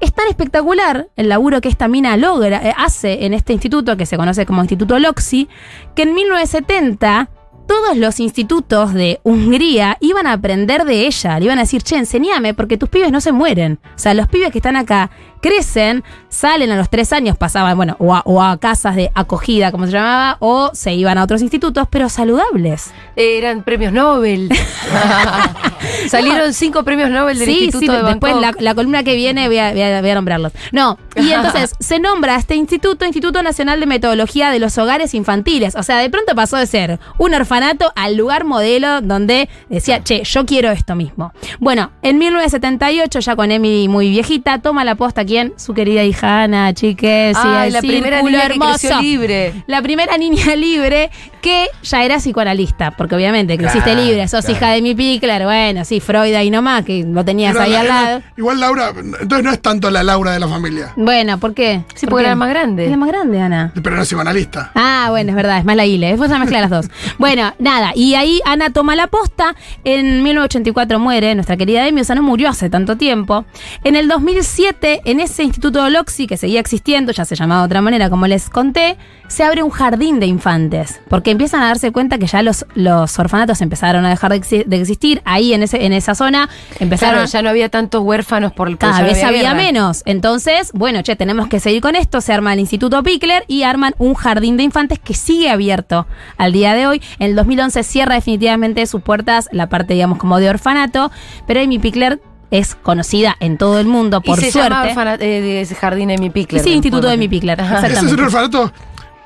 es 0.00 0.12
tan 0.12 0.28
espectacular 0.28 1.08
el 1.16 1.28
laburo 1.28 1.60
que 1.60 1.68
esta 1.68 1.88
mina 1.88 2.16
logra, 2.16 2.60
eh, 2.62 2.74
hace 2.76 3.26
en 3.26 3.34
este 3.34 3.52
instituto 3.52 3.96
que 3.96 4.06
se 4.06 4.16
conoce 4.16 4.46
como 4.46 4.62
Instituto 4.62 4.98
Loxi, 4.98 5.48
que 5.94 6.02
en 6.02 6.14
1970 6.14 7.30
todos 7.68 7.98
los 7.98 8.18
institutos 8.18 8.94
de 8.94 9.20
Hungría 9.24 9.98
iban 10.00 10.26
a 10.26 10.32
aprender 10.32 10.84
de 10.84 11.06
ella. 11.06 11.38
Le 11.38 11.44
iban 11.44 11.58
a 11.58 11.62
decir, 11.62 11.82
che, 11.82 11.96
enseñame, 11.96 12.54
porque 12.54 12.78
tus 12.78 12.88
pibes 12.88 13.12
no 13.12 13.20
se 13.20 13.30
mueren. 13.30 13.78
O 13.94 13.98
sea, 13.98 14.14
los 14.14 14.26
pibes 14.26 14.50
que 14.50 14.58
están 14.58 14.74
acá 14.74 15.10
crecen, 15.40 16.04
salen 16.28 16.70
a 16.70 16.76
los 16.76 16.88
tres 16.90 17.12
años, 17.12 17.36
pasaban, 17.36 17.76
bueno, 17.76 17.96
o 17.98 18.14
a, 18.14 18.22
o 18.24 18.42
a 18.42 18.56
casas 18.58 18.96
de 18.96 19.10
acogida, 19.14 19.70
como 19.72 19.86
se 19.86 19.92
llamaba, 19.92 20.36
o 20.40 20.70
se 20.74 20.92
iban 20.94 21.18
a 21.18 21.24
otros 21.24 21.42
institutos, 21.42 21.86
pero 21.90 22.08
saludables. 22.08 22.92
Eran 23.16 23.62
premios 23.62 23.92
Nobel. 23.92 24.48
Salieron 26.08 26.52
cinco 26.54 26.82
premios 26.84 27.10
Nobel 27.10 27.38
del 27.38 27.46
Sí, 27.48 27.64
Instituto 27.64 27.92
sí, 27.92 27.98
de 27.98 28.02
después 28.08 28.36
la, 28.36 28.52
la 28.58 28.74
columna 28.74 29.02
que 29.02 29.14
viene 29.16 29.46
voy 29.48 29.58
a, 29.58 29.72
voy 29.72 29.82
a- 29.82 30.00
voy 30.00 30.10
a 30.10 30.14
nombrarlos. 30.14 30.52
No, 30.72 30.98
y 31.16 31.32
entonces 31.32 31.72
se 31.80 31.98
nombra 31.98 32.36
este 32.36 32.54
instituto 32.54 33.04
Instituto 33.04 33.42
Nacional 33.42 33.80
de 33.80 33.86
Metodología 33.86 34.50
de 34.50 34.58
los 34.58 34.76
Hogares 34.78 35.14
Infantiles. 35.14 35.74
O 35.76 35.82
sea, 35.82 35.98
de 35.98 36.10
pronto 36.10 36.34
pasó 36.34 36.56
de 36.56 36.66
ser 36.66 36.98
un 37.18 37.34
orfanato 37.34 37.92
al 37.96 38.16
lugar 38.16 38.44
modelo 38.44 39.00
donde 39.00 39.48
decía, 39.68 40.02
che, 40.02 40.22
yo 40.24 40.46
quiero 40.46 40.70
esto 40.70 40.94
mismo. 40.94 41.32
Bueno, 41.58 41.90
en 42.02 42.18
1978, 42.18 43.20
ya 43.20 43.36
con 43.36 43.50
Emily 43.50 43.88
muy 43.88 44.10
viejita, 44.10 44.58
toma 44.60 44.84
la 44.84 44.94
posta 44.94 45.24
quién? 45.28 45.52
Su 45.56 45.74
querida 45.74 46.02
hija 46.02 46.42
Ana, 46.42 46.74
chiques. 46.74 47.36
sí, 47.36 47.42
Ay, 47.46 47.68
el 47.68 47.74
la 47.74 47.80
primera 47.80 48.22
niña 48.22 48.48
que 48.48 48.58
creció 48.58 49.00
libre. 49.00 49.52
La 49.68 49.80
primera 49.82 50.16
niña 50.18 50.56
libre 50.56 51.10
que 51.40 51.68
ya 51.84 52.02
era 52.04 52.16
psicoanalista, 52.18 52.90
porque 52.90 53.14
obviamente 53.14 53.56
creciste 53.56 53.92
Claro, 53.92 54.04
libre, 54.04 54.26
sos 54.26 54.44
claro. 54.44 54.56
hija 54.58 54.70
de 54.72 54.82
mi 54.82 54.94
Pickler, 54.96 55.44
bueno, 55.44 55.84
sí, 55.84 56.00
Freud 56.00 56.34
ahí 56.34 56.50
nomás, 56.50 56.84
que 56.84 57.04
lo 57.04 57.24
tenías 57.24 57.52
Pero 57.52 57.64
ahí 57.64 57.70
la- 57.70 57.80
al 57.80 57.86
la- 57.88 58.02
lado. 58.02 58.22
igual 58.36 58.58
Laura, 58.58 58.92
entonces 59.20 59.44
no 59.44 59.52
es 59.52 59.62
tanto 59.62 59.88
la 59.90 60.02
Laura 60.02 60.32
de 60.32 60.40
la 60.40 60.48
familia, 60.48 60.92
Bueno, 60.96 61.38
¿por 61.38 61.54
qué? 61.54 61.82
Sí, 61.94 62.06
¿Por 62.06 62.10
porque 62.10 62.24
qué? 62.24 62.26
era 62.26 62.34
más 62.36 62.48
grande. 62.48 62.84
Es 62.86 62.90
la 62.90 62.96
más 62.96 63.08
grande, 63.08 63.40
Ana. 63.40 63.72
pero 63.82 63.94
no 63.94 64.02
es 64.02 64.08
psicoanalista. 64.08 64.72
Ah, 64.74 65.06
bueno, 65.10 65.30
es 65.30 65.36
verdad, 65.36 65.58
es 65.58 65.64
más 65.64 65.76
la 65.76 65.86
Ile. 65.86 66.08
Después 66.08 66.28
se 66.30 66.38
mezcla 66.40 66.60
las 66.60 66.70
dos. 66.70 66.86
Bueno, 67.18 67.52
nada, 67.60 67.92
y 67.94 68.14
ahí 68.14 68.40
Ana 68.44 68.70
toma 68.70 68.96
la 68.96 69.06
posta. 69.06 69.54
En 69.84 70.22
1984 70.24 70.98
muere 70.98 71.34
nuestra 71.36 71.56
querida 71.56 71.86
Emi, 71.86 72.00
o 72.00 72.04
sea, 72.04 72.14
no 72.16 72.22
murió 72.22 72.48
hace 72.48 72.68
tanto 72.70 72.96
tiempo. 72.96 73.44
En 73.84 73.94
el 73.96 74.08
2007, 74.08 75.02
en 75.04 75.17
ese 75.20 75.42
instituto 75.44 75.88
Loxi, 75.90 76.26
que 76.26 76.36
seguía 76.36 76.60
existiendo, 76.60 77.12
ya 77.12 77.24
se 77.24 77.34
llamaba 77.36 77.62
de 77.62 77.66
otra 77.66 77.80
manera, 77.82 78.10
como 78.10 78.26
les 78.26 78.48
conté, 78.50 78.96
se 79.28 79.44
abre 79.44 79.62
un 79.62 79.70
jardín 79.70 80.20
de 80.20 80.26
infantes. 80.26 81.00
Porque 81.08 81.30
empiezan 81.30 81.62
a 81.62 81.66
darse 81.66 81.92
cuenta 81.92 82.18
que 82.18 82.26
ya 82.26 82.42
los, 82.42 82.64
los 82.74 83.18
orfanatos 83.18 83.60
empezaron 83.60 84.04
a 84.04 84.10
dejar 84.10 84.32
de, 84.32 84.40
exi- 84.40 84.64
de 84.64 84.80
existir. 84.80 85.20
Ahí 85.24 85.52
en, 85.52 85.62
ese, 85.62 85.84
en 85.84 85.92
esa 85.92 86.14
zona 86.14 86.48
empezaron 86.80 87.14
Claro, 87.16 87.28
ya 87.30 87.42
no 87.42 87.50
había 87.50 87.68
tantos 87.68 88.02
huérfanos 88.02 88.52
por 88.52 88.68
el 88.68 88.78
cada 88.78 89.02
vez 89.02 89.22
había 89.24 89.54
menos. 89.54 90.02
Entonces, 90.06 90.70
bueno, 90.74 91.02
che, 91.02 91.16
tenemos 91.16 91.48
que 91.48 91.60
seguir 91.60 91.80
con 91.82 91.96
esto. 91.96 92.20
Se 92.20 92.32
arma 92.32 92.52
el 92.52 92.60
Instituto 92.60 93.02
Pickler 93.02 93.44
y 93.48 93.62
arman 93.62 93.94
un 93.98 94.14
jardín 94.14 94.56
de 94.56 94.62
infantes 94.62 94.98
que 94.98 95.14
sigue 95.14 95.50
abierto 95.50 96.06
al 96.36 96.52
día 96.52 96.74
de 96.74 96.86
hoy. 96.86 97.02
En 97.18 97.28
el 97.30 97.34
2011 97.36 97.82
cierra 97.82 98.14
definitivamente 98.14 98.86
sus 98.86 99.02
puertas 99.02 99.48
la 99.52 99.68
parte, 99.68 99.94
digamos, 99.94 100.18
como 100.18 100.38
de 100.38 100.48
orfanato. 100.50 101.10
Pero 101.46 101.60
Amy 101.60 101.78
Pickler 101.78 102.20
es 102.50 102.74
conocida 102.74 103.36
en 103.40 103.58
todo 103.58 103.78
el 103.78 103.86
mundo, 103.86 104.20
por 104.20 104.38
y 104.38 104.42
se 104.42 104.52
suerte. 104.52 104.70
llama 104.70 104.86
orfana- 104.88 105.14
eh, 105.14 105.40
de 105.40 105.60
ese 105.60 105.74
jardín 105.74 106.08
de 106.08 106.18
mi 106.18 106.30
Pickler. 106.30 106.62
Sí, 106.62 106.70
Instituto 106.70 107.08
de 107.08 107.16
mi 107.16 107.28
Pickler. 107.28 107.60
Ese 107.60 107.92
es 107.92 108.02
un 108.12 108.20
orfanato. 108.20 108.72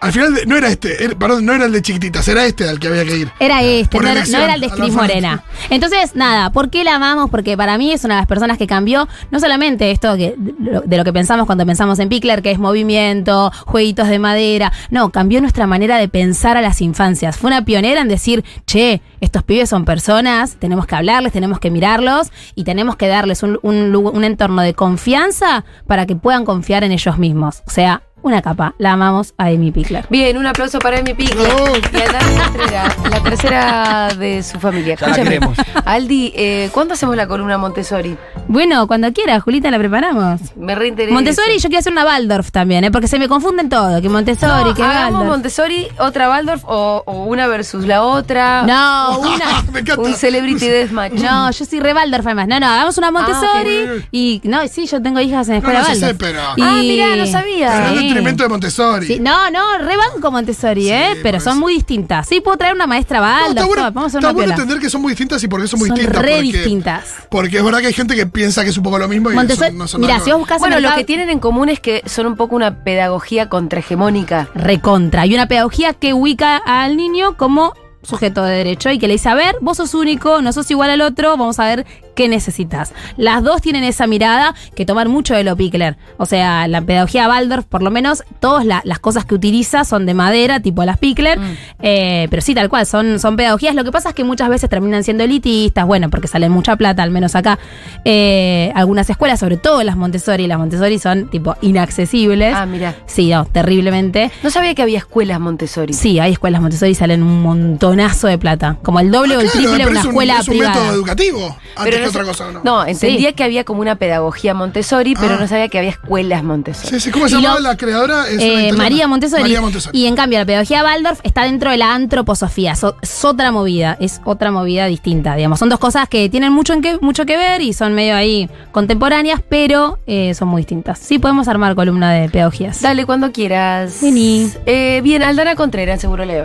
Al 0.03 0.13
final 0.13 0.35
de- 0.35 0.47
no 0.47 0.57
era 0.57 0.69
este, 0.69 1.15
perdón, 1.17 1.47
no 1.47 1.53
era 1.55 1.65
el 1.67 1.73
de 1.73 1.81
chiquititas, 1.81 2.27
era 2.29 2.45
este 2.45 2.69
al 2.69 2.79
que 2.79 2.89
había 2.89 3.05
que 3.05 3.17
ir. 3.17 3.33
Era 3.39 3.63
este, 3.63 3.97
no 3.99 4.03
era, 4.03 4.13
elección, 4.13 4.39
no 4.41 4.45
era 4.45 4.55
el 4.55 4.61
de 4.61 4.69
Cris. 4.71 4.93
Morena. 4.93 5.45
Entonces, 5.71 6.15
nada, 6.17 6.51
¿por 6.51 6.69
qué 6.71 6.85
la 6.85 6.97
amamos? 6.97 7.31
Porque 7.31 7.57
para 7.57 7.79
mí 7.79 7.93
es 7.93 8.05
una 8.05 8.17
de 8.17 8.21
las 8.23 8.27
personas 8.27 8.59
que 8.59 8.67
cambió 8.67 9.09
no 9.31 9.41
solamente 9.41 9.91
esto 9.91 10.17
que, 10.17 10.35
de 10.37 10.97
lo- 10.97 11.05
que 11.05 11.13
pensamos 11.13 11.47
cuando 11.47 11.65
pensamos 11.65 11.99
en 12.01 12.09
Pickler, 12.09 12.43
que 12.43 12.51
es 12.51 12.59
movimiento, 12.59 13.51
jueguitos 13.67 14.09
de 14.09 14.19
madera. 14.19 14.73
No, 14.91 15.11
cambió 15.11 15.41
nuestra 15.41 15.67
manera 15.67 15.97
de 15.99 16.09
pensar 16.09 16.57
a 16.57 16.61
las 16.63 16.81
infancias. 16.81 17.37
Fue 17.39 17.49
una 17.49 17.65
pionera 17.65 18.01
en 18.01 18.09
decir, 18.09 18.45
che, 18.67 19.01
estos 19.21 19.43
pibes 19.45 19.69
son 19.71 19.85
personas, 19.85 20.57
tenemos 20.59 20.87
que 20.87 20.97
hablarles, 20.97 21.33
tenemos 21.33 21.61
que 21.61 21.71
mirarlos 21.71 22.33
y 22.55 22.65
tenemos 22.65 22.97
que 22.97 23.07
darles 23.09 23.43
un, 23.45 23.59
un 23.63 24.25
entorno 24.25 24.63
de 24.63 24.75
confianza 24.75 25.65
para 25.87 26.07
que 26.07 26.17
puedan 26.17 26.45
confiar 26.45 26.83
en 26.85 26.93
ellos 26.93 27.19
mismos. 27.19 27.63
O 27.67 27.71
sea, 27.71 28.03
una 28.23 28.43
capa. 28.43 28.75
La 28.79 28.93
amamos 28.93 29.35
a 29.39 29.47
Amy 29.47 29.71
Pickler. 29.71 30.07
Bien, 30.09 30.37
un 30.37 30.47
aplauso 30.47 30.79
para 30.79 30.99
Amy 30.99 31.15
Pickler. 31.15 31.49
Y 31.93 31.97
a 31.97 32.13
Dani 32.13 32.37
Contreras, 32.37 32.97
la 33.11 33.23
tercera 33.23 34.09
de 34.19 34.43
su 34.43 34.59
familia. 34.59 34.97
Ya 34.97 35.07
la 35.07 35.13
Escúchame, 35.13 35.37
queremos. 35.37 35.59
Aldi, 35.85 36.33
eh, 36.37 36.71
¿cuándo 36.73 36.95
hacemos 36.95 37.17
la 37.17 37.27
columna 37.27 37.59
Montessori? 37.59 38.17
Bueno, 38.53 38.87
cuando 38.87 39.11
quiera, 39.15 39.41
Julita, 39.41 39.71
la 39.71 39.79
preparamos. 39.79 40.41
Me 40.57 40.75
reinteresa. 40.75 41.15
Montessori, 41.15 41.55
yo 41.59 41.69
quiero 41.71 41.79
hacer 41.79 41.91
una 41.93 42.05
Waldorf 42.05 42.51
también, 42.51 42.85
¿eh? 42.85 42.91
porque 42.91 43.09
se 43.09 43.19
me 43.19 43.27
confunden 43.27 43.71
todo. 43.71 44.03
Que 44.03 44.11
Montessori, 44.11 44.69
No, 44.71 44.75
que 44.75 44.83
hagamos 44.83 45.13
Waldorf. 45.21 45.29
Montessori, 45.31 45.89
otra 45.99 46.29
Waldorf 46.29 46.63
o, 46.67 47.03
o 47.07 47.25
una 47.25 47.47
versus 47.47 47.87
la 47.87 48.03
otra. 48.03 48.65
No, 48.65 49.19
una. 49.21 49.63
Me 49.73 49.81
encanta. 49.81 50.03
Un 50.03 50.15
Celebrity 50.15 50.69
Deathmatch. 50.69 51.13
No, 51.15 51.51
yo 51.51 51.65
soy 51.65 51.81
re 51.81 51.95
Waldorf 51.95 52.27
además. 52.27 52.47
No, 52.47 52.61
no, 52.61 52.67
hagamos 52.67 52.99
una 52.99 53.11
Montessori. 53.11 53.85
ok. 53.85 54.05
Y 54.13 54.41
no, 54.45 54.69
sí, 54.69 54.87
yo 54.87 55.01
tengo 55.01 55.19
hijas 55.21 55.49
en 55.49 55.55
No, 55.55 55.59
escuela 55.61 55.79
no, 55.81 55.87
sé, 55.87 55.93
Waldorf. 55.93 56.19
pero- 56.19 56.41
Y- 56.59 56.63
Ah, 56.63 56.77
mirá, 56.83 57.17
no 57.17 57.27
sabía. 57.27 57.71
Pero 57.73 57.89
no 57.95 57.97
Sí. 58.01 58.07
detrimento 58.09 58.43
de 58.43 58.49
Montessori. 58.51 59.07
Sí, 59.07 59.19
no, 59.19 59.51
no, 59.51 59.79
re 59.79 59.97
banco 59.97 60.31
Montessori, 60.31 60.91
¿eh? 60.91 61.17
Pero 61.23 61.41
son 61.41 61.53
eso. 61.55 61.61
muy 61.61 61.73
distintas. 61.73 62.29
Sí, 62.29 62.43
puedo 62.43 62.59
traer 62.59 62.75
una 62.75 62.87
maestra 62.87 63.19
No, 63.21 63.25
Waldorf. 63.25 63.49
está 63.51 63.65
bueno, 63.67 63.83
todo, 63.85 63.93
vamos 63.93 64.05
a 64.05 64.07
hacer 64.09 64.19
está 64.19 64.29
una 64.29 64.33
bueno 64.35 64.47
piola. 64.51 64.55
entender 64.63 64.79
que 64.85 64.91
son 64.91 65.01
muy 65.01 65.13
distintas 65.13 65.43
y 65.43 65.49
por 65.49 65.63
qué 65.63 65.69
son 65.69 65.79
muy 65.81 65.89
Son 65.89 65.97
distintas. 65.97 66.23
re 66.23 66.33
porque, 66.35 66.43
distintas. 66.53 67.05
Porque 67.31 67.57
es 67.57 67.65
verdad 67.65 67.81
que 67.81 67.87
hay 67.87 67.93
gente 67.95 68.15
que 68.15 68.27
piensa 68.27 68.42
que 68.43 68.71
es 68.71 68.77
un 68.77 68.83
poco 68.83 68.99
lo 68.99 69.09
mismo 69.09 69.31
y 69.31 69.35
Montessori, 69.35 69.69
son- 69.71 69.79
no 69.79 69.89
son 69.89 70.01
mira, 70.01 70.15
nada 70.15 70.25
si 70.25 70.31
vos 70.31 70.41
buscas 70.41 70.59
Bueno, 70.59 70.77
en 70.77 70.83
lo 70.83 70.95
que 70.95 71.05
tienen 71.05 71.31
en 71.31 71.39
común 71.39 71.69
es 71.69 71.81
que 71.81 72.03
son 72.07 72.27
un 72.27 72.37
poco 72.37 72.57
una 72.57 72.83
pedagogía 72.85 73.49
contrahegemónica. 73.49 74.49
recontra. 74.55 75.27
Y 75.27 75.35
una 75.35 75.47
pedagogía 75.49 75.95
que 75.95 76.15
ubica 76.15 76.57
al 76.59 76.97
niño 76.97 77.37
como 77.37 77.73
sujeto 78.03 78.43
de 78.43 78.57
derecho 78.57 78.91
y 78.91 78.99
que 78.99 79.07
le 79.07 79.15
dice, 79.15 79.29
a 79.29 79.35
ver, 79.35 79.57
vos 79.61 79.77
sos 79.77 79.95
único, 79.95 80.43
no 80.43 80.53
sos 80.53 80.69
igual 80.71 80.91
al 80.91 81.01
otro, 81.03 81.31
vamos 81.31 81.59
a 81.61 81.67
ver 81.67 81.87
qué 82.15 82.29
necesitas. 82.29 82.93
Las 83.17 83.43
dos 83.43 83.61
tienen 83.63 83.85
esa 83.85 84.07
mirada 84.07 84.55
que 84.75 84.85
toman 84.87 85.09
mucho 85.11 85.35
de 85.35 85.45
lo 85.45 85.57
Pickler. 85.57 85.97
O 86.19 86.27
sea, 86.27 86.69
la 86.69 86.81
pedagogía 86.83 87.29
Waldorf, 87.29 87.65
por 87.67 87.83
lo 87.83 87.91
menos, 87.91 88.23
todas 88.41 88.65
la- 88.65 88.83
las 88.85 88.99
cosas 88.99 89.25
que 89.25 89.35
utiliza 89.35 89.85
son 89.85 90.07
de 90.07 90.15
madera, 90.15 90.61
tipo 90.61 90.85
las 90.85 90.99
Pickler. 90.99 91.39
Eh, 91.81 92.27
pero 92.31 92.43
sí, 92.43 92.55
tal 92.55 92.69
cual, 92.69 92.87
son, 92.87 93.19
son 93.19 93.37
pedagogías. 93.37 93.75
Lo 93.75 93.85
que 93.85 93.93
pasa 93.93 94.11
es 94.11 94.15
que 94.15 94.25
muchas 94.25 94.49
veces 94.49 94.69
terminan 94.71 95.05
siendo 95.05 95.25
elitistas, 95.25 95.87
bueno, 95.87 96.11
porque 96.11 96.29
salen 96.29 96.53
mucha 96.53 96.77
plata, 96.77 97.03
al 97.03 97.11
menos 97.11 97.35
acá. 97.35 97.59
Eh, 98.05 98.73
algunas 98.75 99.09
escuelas, 99.11 99.41
sobre 99.41 99.57
todo 99.57 99.83
las 99.83 99.97
Montessori, 99.97 100.47
las 100.47 100.59
Montessori 100.59 100.99
son 100.99 101.29
tipo 101.29 101.57
inaccesibles. 101.63 102.55
Ah, 102.57 102.67
mira. 102.67 102.95
Sí, 103.07 103.31
no, 103.31 103.45
terriblemente. 103.45 104.31
No 104.43 104.51
sabía 104.51 104.75
que 104.75 104.83
había 104.83 104.99
escuelas 104.99 105.41
Montessori. 105.41 105.93
Sí, 105.93 106.19
hay 106.19 106.33
escuelas 106.33 106.61
Montessori 106.61 106.93
y 106.93 106.95
salen 106.95 107.23
un 107.23 107.43
montonazo 107.43 108.27
de 108.29 108.39
plata. 108.39 108.77
Como 108.83 109.01
el 109.01 109.11
doble 109.11 109.37
o 109.37 109.41
el 109.41 109.51
Claro, 109.51 109.67
triple 109.69 109.85
de 109.85 109.91
una 109.91 110.01
es 110.01 110.05
un, 110.07 110.11
escuela 110.11 110.39
es 110.41 110.49
un 110.49 110.53
privada. 110.55 110.75
método 110.81 110.93
educativo 110.95 111.57
no 112.05 112.11
otra 112.11 112.23
sé- 112.23 112.29
cosa. 112.29 112.53
¿no? 112.53 112.61
No, 112.65 112.87
entendía 112.87 113.29
Sí. 113.31 113.35
que 113.35 113.45
había 113.45 113.65
como 113.65 113.81
una 113.81 113.97
pedagogía 113.97 114.55
Montessori, 114.55 115.15
pero 115.15 115.35
Ah. 115.35 115.39
no 115.41 115.49
sabía 115.49 115.69
que 115.69 115.79
había 115.79 115.91
escuelas 115.91 116.43
Montessori. 116.45 116.89
Sí, 116.91 117.01
sí, 117.01 117.11
¿Cómo 117.11 117.29
se 117.29 117.37
llamaba 117.37 117.57
lo- 117.61 117.69
la 117.69 117.77
creadora? 117.77 118.29
Es 118.29 118.39
Eh. 118.41 118.73
María 118.77 119.07
Montessori. 119.09 119.43
María 119.43 119.61
Montessori. 119.61 119.99
Y 119.99 120.07
en 120.07 120.15
cambio, 120.17 120.39
la 120.39 120.45
pedagogía 120.45 120.83
Waldorf 120.85 121.21
está 121.23 121.45
dentro 121.45 121.71
de 121.71 121.77
la 121.79 121.95
antroposofía. 121.95 122.75
So- 122.77 122.97
es 123.03 123.25
otra 123.25 123.51
movida, 123.53 123.97
es 124.01 124.21
otra 124.25 124.51
movida 124.51 124.87
distinta. 124.87 125.35
Digamos, 125.37 125.59
son 125.59 125.69
dos 125.69 125.79
cosas 125.79 126.09
que 126.09 126.29
tienen 126.29 126.53
mucho, 126.53 126.73
en 126.73 126.83
que, 126.83 126.99
mucho 127.01 127.25
que 127.27 127.37
ver 127.37 127.61
y 127.63 127.73
son 127.73 127.95
medio 127.95 128.15
ahí 128.17 128.49
contemporáneas, 128.73 129.41
pero 129.49 129.99
eh, 130.07 130.35
son 130.35 130.49
muy 130.49 130.63
distintas. 130.63 130.99
Sí, 130.99 131.19
podemos 131.19 131.49
armar 131.49 131.75
columna 131.75 132.13
de 132.13 132.29
pedagogías. 132.29 132.81
Dale, 132.83 133.05
cuando 133.07 133.33
quieras. 133.33 133.99
Vení. 134.03 134.51
Eh, 134.67 135.01
bien, 135.05 135.23
Aldana 135.23 135.55
Contreras, 135.55 136.01
seguro 136.01 136.25
le 136.25 136.43